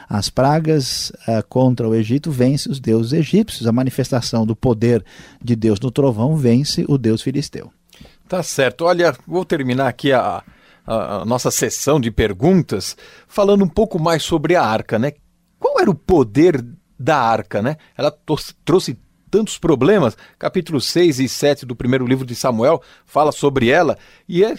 As 0.08 0.30
pragas 0.30 1.12
uh, 1.27 1.45
contra 1.49 1.88
o 1.88 1.93
Egito 1.93 2.32
vence 2.32 2.69
os 2.69 2.80
deuses 2.80 3.13
egípcios, 3.13 3.67
a 3.67 3.71
manifestação 3.73 4.45
do 4.45 4.56
poder 4.56 5.04
de 5.43 5.56
Deus 5.56 5.80
no 5.82 5.91
trovão 5.91 6.38
vence 6.38 6.86
o 6.88 6.97
deus 6.97 7.21
filisteu. 7.21 7.71
Tá 8.27 8.41
certo. 8.41 8.86
Olha, 8.86 9.13
vou 9.27 9.43
terminar 9.43 9.88
aqui 9.88 10.13
a 10.13 10.43
a, 10.86 11.23
nossa 11.25 11.51
sessão 11.51 11.99
de 11.99 12.10
perguntas, 12.10 12.97
falando 13.27 13.63
um 13.63 13.67
pouco 13.67 13.99
mais 13.99 14.23
sobre 14.23 14.56
a 14.56 14.63
arca, 14.63 14.97
né? 14.97 15.13
Qual 15.60 15.80
era 15.80 15.89
o 15.89 15.95
poder 15.95 16.65
da 16.99 17.17
arca, 17.17 17.62
né? 17.62 17.77
Ela 17.97 18.12
trouxe 18.65 18.97
tantos 19.32 19.58
problemas. 19.58 20.17
Capítulo 20.38 20.82
6 20.82 21.20
e 21.20 21.30
7 21.30 21.65
do 21.65 21.76
primeiro 21.76 22.06
livro 22.06 22.26
de 22.26 22.36
Samuel 22.36 22.84
fala 23.06 23.32
sobre 23.32 23.70
ela 23.70 23.98
e 24.28 24.44
é, 24.44 24.56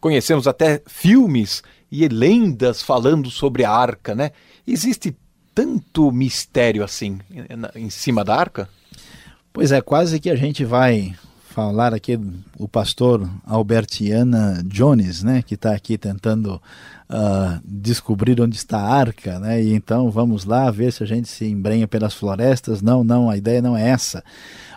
conhecemos 0.00 0.46
até 0.46 0.80
filmes 0.86 1.62
e 1.90 2.06
lendas 2.08 2.80
falando 2.80 3.28
sobre 3.28 3.64
a 3.64 3.70
arca, 3.70 4.14
né? 4.14 4.30
Existe 4.66 5.14
tanto 5.54 6.10
mistério 6.10 6.82
assim 6.82 7.18
em 7.74 7.90
cima 7.90 8.24
da 8.24 8.36
arca? 8.36 8.68
Pois 9.52 9.72
é, 9.72 9.82
quase 9.82 10.18
que 10.18 10.30
a 10.30 10.36
gente 10.36 10.64
vai 10.64 11.14
falar 11.52 11.92
aqui 11.92 12.18
o 12.58 12.66
pastor 12.66 13.28
Albertiana 13.44 14.62
Jones, 14.64 15.22
né, 15.22 15.42
que 15.42 15.54
está 15.54 15.74
aqui 15.74 15.98
tentando 15.98 16.54
uh, 17.10 17.60
descobrir 17.62 18.40
onde 18.40 18.56
está 18.56 18.78
a 18.78 18.94
arca, 18.94 19.38
né, 19.38 19.62
e 19.62 19.74
então 19.74 20.10
vamos 20.10 20.46
lá 20.46 20.70
ver 20.70 20.92
se 20.92 21.02
a 21.02 21.06
gente 21.06 21.28
se 21.28 21.44
embrenha 21.44 21.86
pelas 21.86 22.14
florestas. 22.14 22.80
Não, 22.80 23.04
não, 23.04 23.28
a 23.28 23.36
ideia 23.36 23.60
não 23.60 23.76
é 23.76 23.90
essa. 23.90 24.24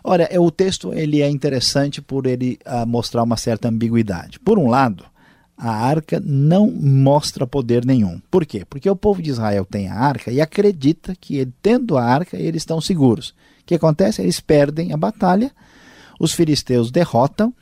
Olha, 0.03 0.27
é, 0.29 0.37
o 0.39 0.51
texto 0.51 0.93
ele 0.93 1.21
é 1.21 1.29
interessante 1.29 2.01
por 2.01 2.27
ele 2.27 2.59
uh, 2.65 2.85
mostrar 2.85 3.23
uma 3.23 3.37
certa 3.37 3.69
ambiguidade. 3.69 4.37
Por 4.37 4.59
um 4.59 4.67
lado, 4.67 5.05
a 5.57 5.71
arca 5.71 6.21
não 6.23 6.69
mostra 6.69 7.47
poder 7.47 7.85
nenhum. 7.85 8.21
Por 8.29 8.45
quê? 8.45 8.65
Porque 8.69 8.89
o 8.89 8.97
povo 8.97 9.21
de 9.21 9.29
Israel 9.29 9.65
tem 9.65 9.87
a 9.87 9.95
arca 9.95 10.29
e 10.29 10.41
acredita 10.41 11.15
que, 11.19 11.47
tendo 11.61 11.97
a 11.97 12.03
arca, 12.03 12.35
eles 12.35 12.61
estão 12.61 12.81
seguros. 12.81 13.29
O 13.29 13.65
que 13.65 13.75
acontece? 13.75 14.21
Eles 14.21 14.41
perdem 14.41 14.91
a 14.91 14.97
batalha 14.97 15.51
os 16.19 16.33
filisteus 16.33 16.91
derrotam 16.91 17.53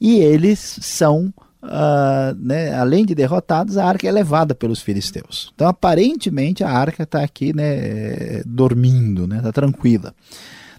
e 0.00 0.18
eles 0.18 0.78
são, 0.82 1.32
uh, 1.62 2.34
né, 2.38 2.74
além 2.74 3.04
de 3.04 3.14
derrotados, 3.14 3.76
a 3.76 3.84
arca 3.84 4.06
é 4.06 4.12
levada 4.12 4.54
pelos 4.54 4.80
filisteus. 4.80 5.52
Então, 5.54 5.68
aparentemente, 5.68 6.62
a 6.62 6.70
arca 6.70 7.04
está 7.04 7.22
aqui 7.22 7.54
né, 7.54 8.42
dormindo, 8.44 9.24
está 9.24 9.34
né, 9.36 9.42
tá 9.42 9.52
tranquila. 9.52 10.14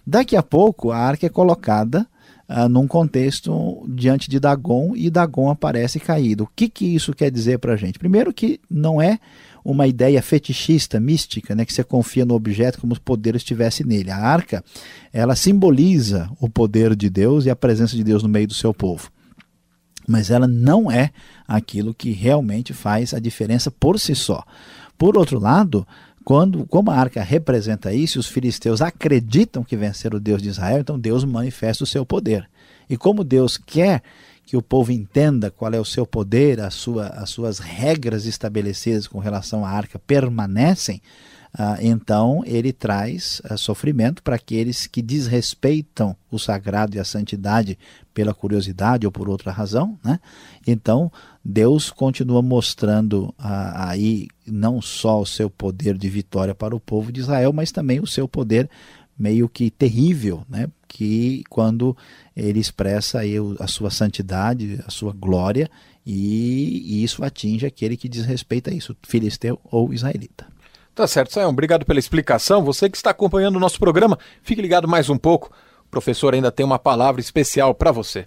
Daqui 0.05 0.35
a 0.35 0.43
pouco, 0.43 0.91
a 0.91 0.97
arca 0.97 1.25
é 1.25 1.29
colocada 1.29 2.07
uh, 2.47 2.69
num 2.69 2.87
contexto 2.87 3.85
diante 3.89 4.29
de 4.29 4.39
Dagon 4.39 4.93
e 4.95 5.09
Dagon 5.09 5.49
aparece 5.49 5.99
caído. 5.99 6.45
O 6.45 6.49
que, 6.55 6.69
que 6.69 6.85
isso 6.95 7.13
quer 7.13 7.31
dizer 7.31 7.59
para 7.59 7.73
a 7.73 7.77
gente? 7.77 7.99
Primeiro, 7.99 8.33
que 8.33 8.59
não 8.69 9.01
é 9.01 9.19
uma 9.67 9.85
ideia 9.85 10.21
fetichista, 10.21 10.97
mística, 10.97 11.53
né, 11.53 11.65
que 11.65 11.73
você 11.73 11.83
confia 11.83 12.23
no 12.23 12.33
objeto 12.33 12.79
como 12.79 12.95
se 12.95 13.01
o 13.01 13.03
poder 13.03 13.35
estivesse 13.35 13.83
nele. 13.83 14.09
A 14.09 14.17
arca, 14.17 14.63
ela 15.11 15.35
simboliza 15.35 16.29
o 16.39 16.47
poder 16.47 16.95
de 16.95 17.09
Deus 17.09 17.45
e 17.45 17.49
a 17.49 17.55
presença 17.55 17.93
de 17.93 18.01
Deus 18.01 18.23
no 18.23 18.29
meio 18.29 18.47
do 18.47 18.53
seu 18.53 18.73
povo. 18.73 19.11
Mas 20.07 20.31
ela 20.31 20.47
não 20.47 20.89
é 20.89 21.11
aquilo 21.45 21.93
que 21.93 22.11
realmente 22.11 22.73
faz 22.73 23.13
a 23.13 23.19
diferença 23.19 23.69
por 23.69 23.99
si 23.99 24.15
só. 24.15 24.41
Por 24.97 25.17
outro 25.17 25.37
lado, 25.37 25.85
quando, 26.23 26.65
como 26.65 26.89
a 26.89 26.95
arca 26.95 27.21
representa 27.21 27.93
isso, 27.93 28.19
os 28.19 28.27
filisteus 28.27 28.81
acreditam 28.81 29.65
que 29.65 29.75
venceram 29.75 30.15
o 30.15 30.21
Deus 30.21 30.41
de 30.41 30.47
Israel, 30.47 30.79
então 30.79 30.97
Deus 30.97 31.25
manifesta 31.25 31.83
o 31.83 31.87
seu 31.87 32.05
poder. 32.05 32.49
E 32.89 32.95
como 32.95 33.21
Deus 33.21 33.57
quer 33.57 34.01
que 34.47 34.55
o 34.55 34.61
povo 34.61 34.93
entenda 34.93 35.51
qual 35.51 35.73
é 35.73 35.79
o 35.79 35.83
seu 35.83 36.07
poder, 36.07 36.61
a 36.61 36.69
sua, 36.69 37.07
as 37.07 37.29
suas 37.29 37.59
regras 37.59 38.25
estabelecidas 38.25 39.05
com 39.05 39.19
relação 39.19 39.65
à 39.65 39.69
arca 39.69 39.99
permanecem, 39.99 41.01
ah, 41.53 41.77
então 41.81 42.43
ele 42.45 42.71
traz 42.71 43.41
ah, 43.43 43.57
sofrimento 43.57 44.23
para 44.23 44.37
aqueles 44.37 44.87
que 44.87 45.01
desrespeitam 45.01 46.15
o 46.31 46.39
sagrado 46.39 46.95
e 46.95 46.99
a 46.99 47.03
santidade 47.03 47.77
pela 48.13 48.33
curiosidade 48.33 49.05
ou 49.05 49.11
por 49.11 49.27
outra 49.27 49.51
razão. 49.51 49.99
Né? 50.01 50.17
Então 50.65 51.11
Deus 51.43 51.91
continua 51.91 52.41
mostrando 52.41 53.35
ah, 53.37 53.89
aí 53.89 54.29
não 54.45 54.81
só 54.81 55.19
o 55.19 55.25
seu 55.25 55.49
poder 55.49 55.97
de 55.97 56.09
vitória 56.09 56.55
para 56.55 56.73
o 56.73 56.79
povo 56.79 57.11
de 57.11 57.19
Israel, 57.19 57.51
mas 57.51 57.69
também 57.69 57.99
o 57.99 58.07
seu 58.07 58.29
poder 58.29 58.69
meio 59.19 59.49
que 59.49 59.69
terrível, 59.69 60.45
né? 60.47 60.69
Que 60.87 61.43
quando 61.49 61.95
ele 62.35 62.59
expressa 62.59 63.19
aí 63.19 63.35
a 63.59 63.67
sua 63.67 63.89
santidade, 63.89 64.79
a 64.85 64.91
sua 64.91 65.13
glória, 65.13 65.69
e, 66.05 67.03
isso 67.03 67.23
atinge 67.23 67.65
aquele 67.65 67.97
que 67.97 68.07
desrespeita 68.07 68.73
isso, 68.73 68.95
filisteu 69.03 69.59
ou 69.69 69.93
israelita. 69.93 70.47
Tá 70.95 71.05
certo, 71.05 71.33
Sayão. 71.33 71.49
Obrigado 71.49 71.85
pela 71.85 71.99
explicação. 71.99 72.63
Você 72.63 72.89
que 72.89 72.97
está 72.97 73.11
acompanhando 73.11 73.57
o 73.57 73.59
nosso 73.59 73.77
programa, 73.77 74.17
fique 74.41 74.61
ligado 74.61 74.87
mais 74.87 75.09
um 75.09 75.17
pouco. 75.17 75.51
O 75.85 75.89
professor 75.89 76.33
ainda 76.33 76.51
tem 76.51 76.65
uma 76.65 76.79
palavra 76.79 77.21
especial 77.21 77.75
para 77.75 77.91
você. 77.91 78.25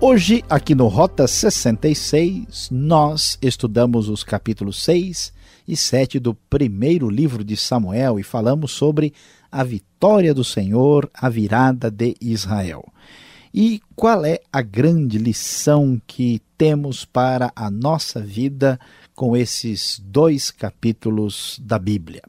Hoje, 0.00 0.44
aqui 0.48 0.76
no 0.76 0.86
Rota 0.86 1.26
66, 1.26 2.68
nós 2.70 3.36
estudamos 3.42 4.08
os 4.08 4.22
capítulos 4.22 4.80
6 4.84 5.32
e 5.66 5.76
7 5.76 6.20
do 6.20 6.34
primeiro 6.34 7.10
livro 7.10 7.42
de 7.42 7.56
Samuel 7.56 8.16
e 8.16 8.22
falamos 8.22 8.70
sobre 8.70 9.12
a 9.50 9.64
vitória 9.64 10.32
do 10.32 10.44
Senhor, 10.44 11.10
a 11.12 11.28
virada 11.28 11.90
de 11.90 12.14
Israel. 12.20 12.84
E 13.52 13.80
qual 13.96 14.24
é 14.24 14.38
a 14.52 14.62
grande 14.62 15.18
lição 15.18 16.00
que 16.06 16.40
temos 16.56 17.04
para 17.04 17.50
a 17.56 17.68
nossa 17.68 18.20
vida 18.20 18.78
com 19.16 19.36
esses 19.36 20.00
dois 20.04 20.52
capítulos 20.52 21.60
da 21.60 21.76
Bíblia? 21.76 22.22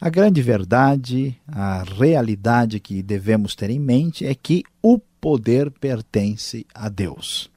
A 0.00 0.08
grande 0.08 0.40
verdade, 0.40 1.36
a 1.46 1.82
realidade 1.82 2.80
que 2.80 3.02
devemos 3.02 3.54
ter 3.54 3.68
em 3.68 3.78
mente 3.78 4.26
é 4.26 4.34
que 4.34 4.62
o 4.82 4.98
poder 5.24 5.70
pertence 5.70 6.66
a 6.74 6.90
Deus. 6.90 7.48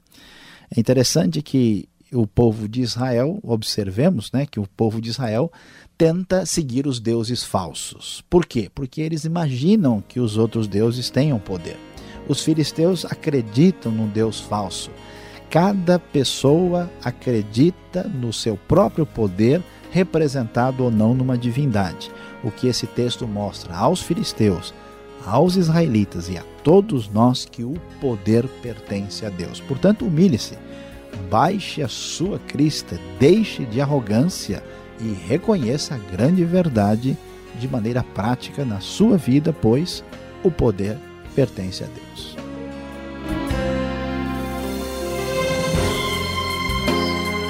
É 0.74 0.80
interessante 0.80 1.42
que 1.42 1.86
o 2.10 2.26
povo 2.26 2.66
de 2.66 2.80
Israel, 2.80 3.38
observemos 3.42 4.32
né, 4.32 4.46
que 4.46 4.58
o 4.58 4.66
povo 4.66 5.02
de 5.02 5.10
Israel 5.10 5.52
tenta 5.98 6.46
seguir 6.46 6.86
os 6.86 6.98
deuses 6.98 7.44
falsos. 7.44 8.24
Por 8.30 8.46
quê? 8.46 8.70
Porque 8.74 9.02
eles 9.02 9.24
imaginam 9.24 10.02
que 10.08 10.18
os 10.18 10.38
outros 10.38 10.66
deuses 10.66 11.10
tenham 11.10 11.38
poder. 11.38 11.76
Os 12.26 12.42
filisteus 12.42 13.04
acreditam 13.04 13.92
num 13.92 14.08
Deus 14.08 14.40
falso. 14.40 14.90
Cada 15.50 15.98
pessoa 15.98 16.90
acredita 17.04 18.02
no 18.04 18.32
seu 18.32 18.56
próprio 18.56 19.04
poder, 19.04 19.62
representado 19.90 20.84
ou 20.84 20.90
não 20.90 21.12
numa 21.12 21.36
divindade. 21.36 22.10
O 22.42 22.50
que 22.50 22.66
esse 22.66 22.86
texto 22.86 23.28
mostra 23.28 23.76
aos 23.76 24.00
filisteus 24.00 24.72
aos 25.28 25.56
israelitas 25.56 26.28
e 26.28 26.38
a 26.38 26.44
todos 26.64 27.08
nós 27.08 27.44
que 27.44 27.62
o 27.62 27.74
poder 28.00 28.46
pertence 28.62 29.24
a 29.26 29.28
Deus. 29.28 29.60
Portanto, 29.60 30.06
humilhe-se, 30.06 30.56
baixe 31.30 31.82
a 31.82 31.88
sua 31.88 32.38
crista, 32.38 32.98
deixe 33.18 33.64
de 33.64 33.80
arrogância 33.80 34.62
e 35.00 35.12
reconheça 35.28 35.94
a 35.94 35.98
grande 35.98 36.44
verdade 36.44 37.16
de 37.60 37.68
maneira 37.68 38.02
prática 38.02 38.64
na 38.64 38.80
sua 38.80 39.16
vida, 39.16 39.52
pois 39.52 40.02
o 40.42 40.50
poder 40.50 40.96
pertence 41.34 41.84
a 41.84 41.86
Deus. 41.86 42.27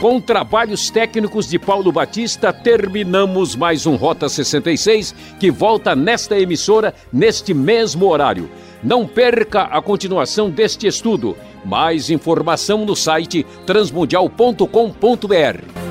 Com 0.01 0.21
trabalhos 0.21 0.91
técnicos 0.91 1.49
de 1.49 1.59
Paulo 1.59 1.91
Batista, 1.91 2.53
terminamos 2.53 3.57
mais 3.57 3.85
um 3.85 3.97
Rota 3.97 4.29
66 4.29 5.13
que 5.41 5.51
volta 5.51 5.97
nesta 5.97 6.39
emissora 6.39 6.95
neste 7.13 7.53
mesmo 7.53 8.07
horário. 8.07 8.49
Não 8.81 9.09
perca 9.09 9.63
a 9.63 9.83
continuação 9.83 10.51
deste 10.51 10.87
estudo. 10.87 11.37
Mais 11.65 12.11
informação 12.11 12.87
no 12.87 12.95
site 12.95 13.45
transmundial.com.br. 13.67 15.88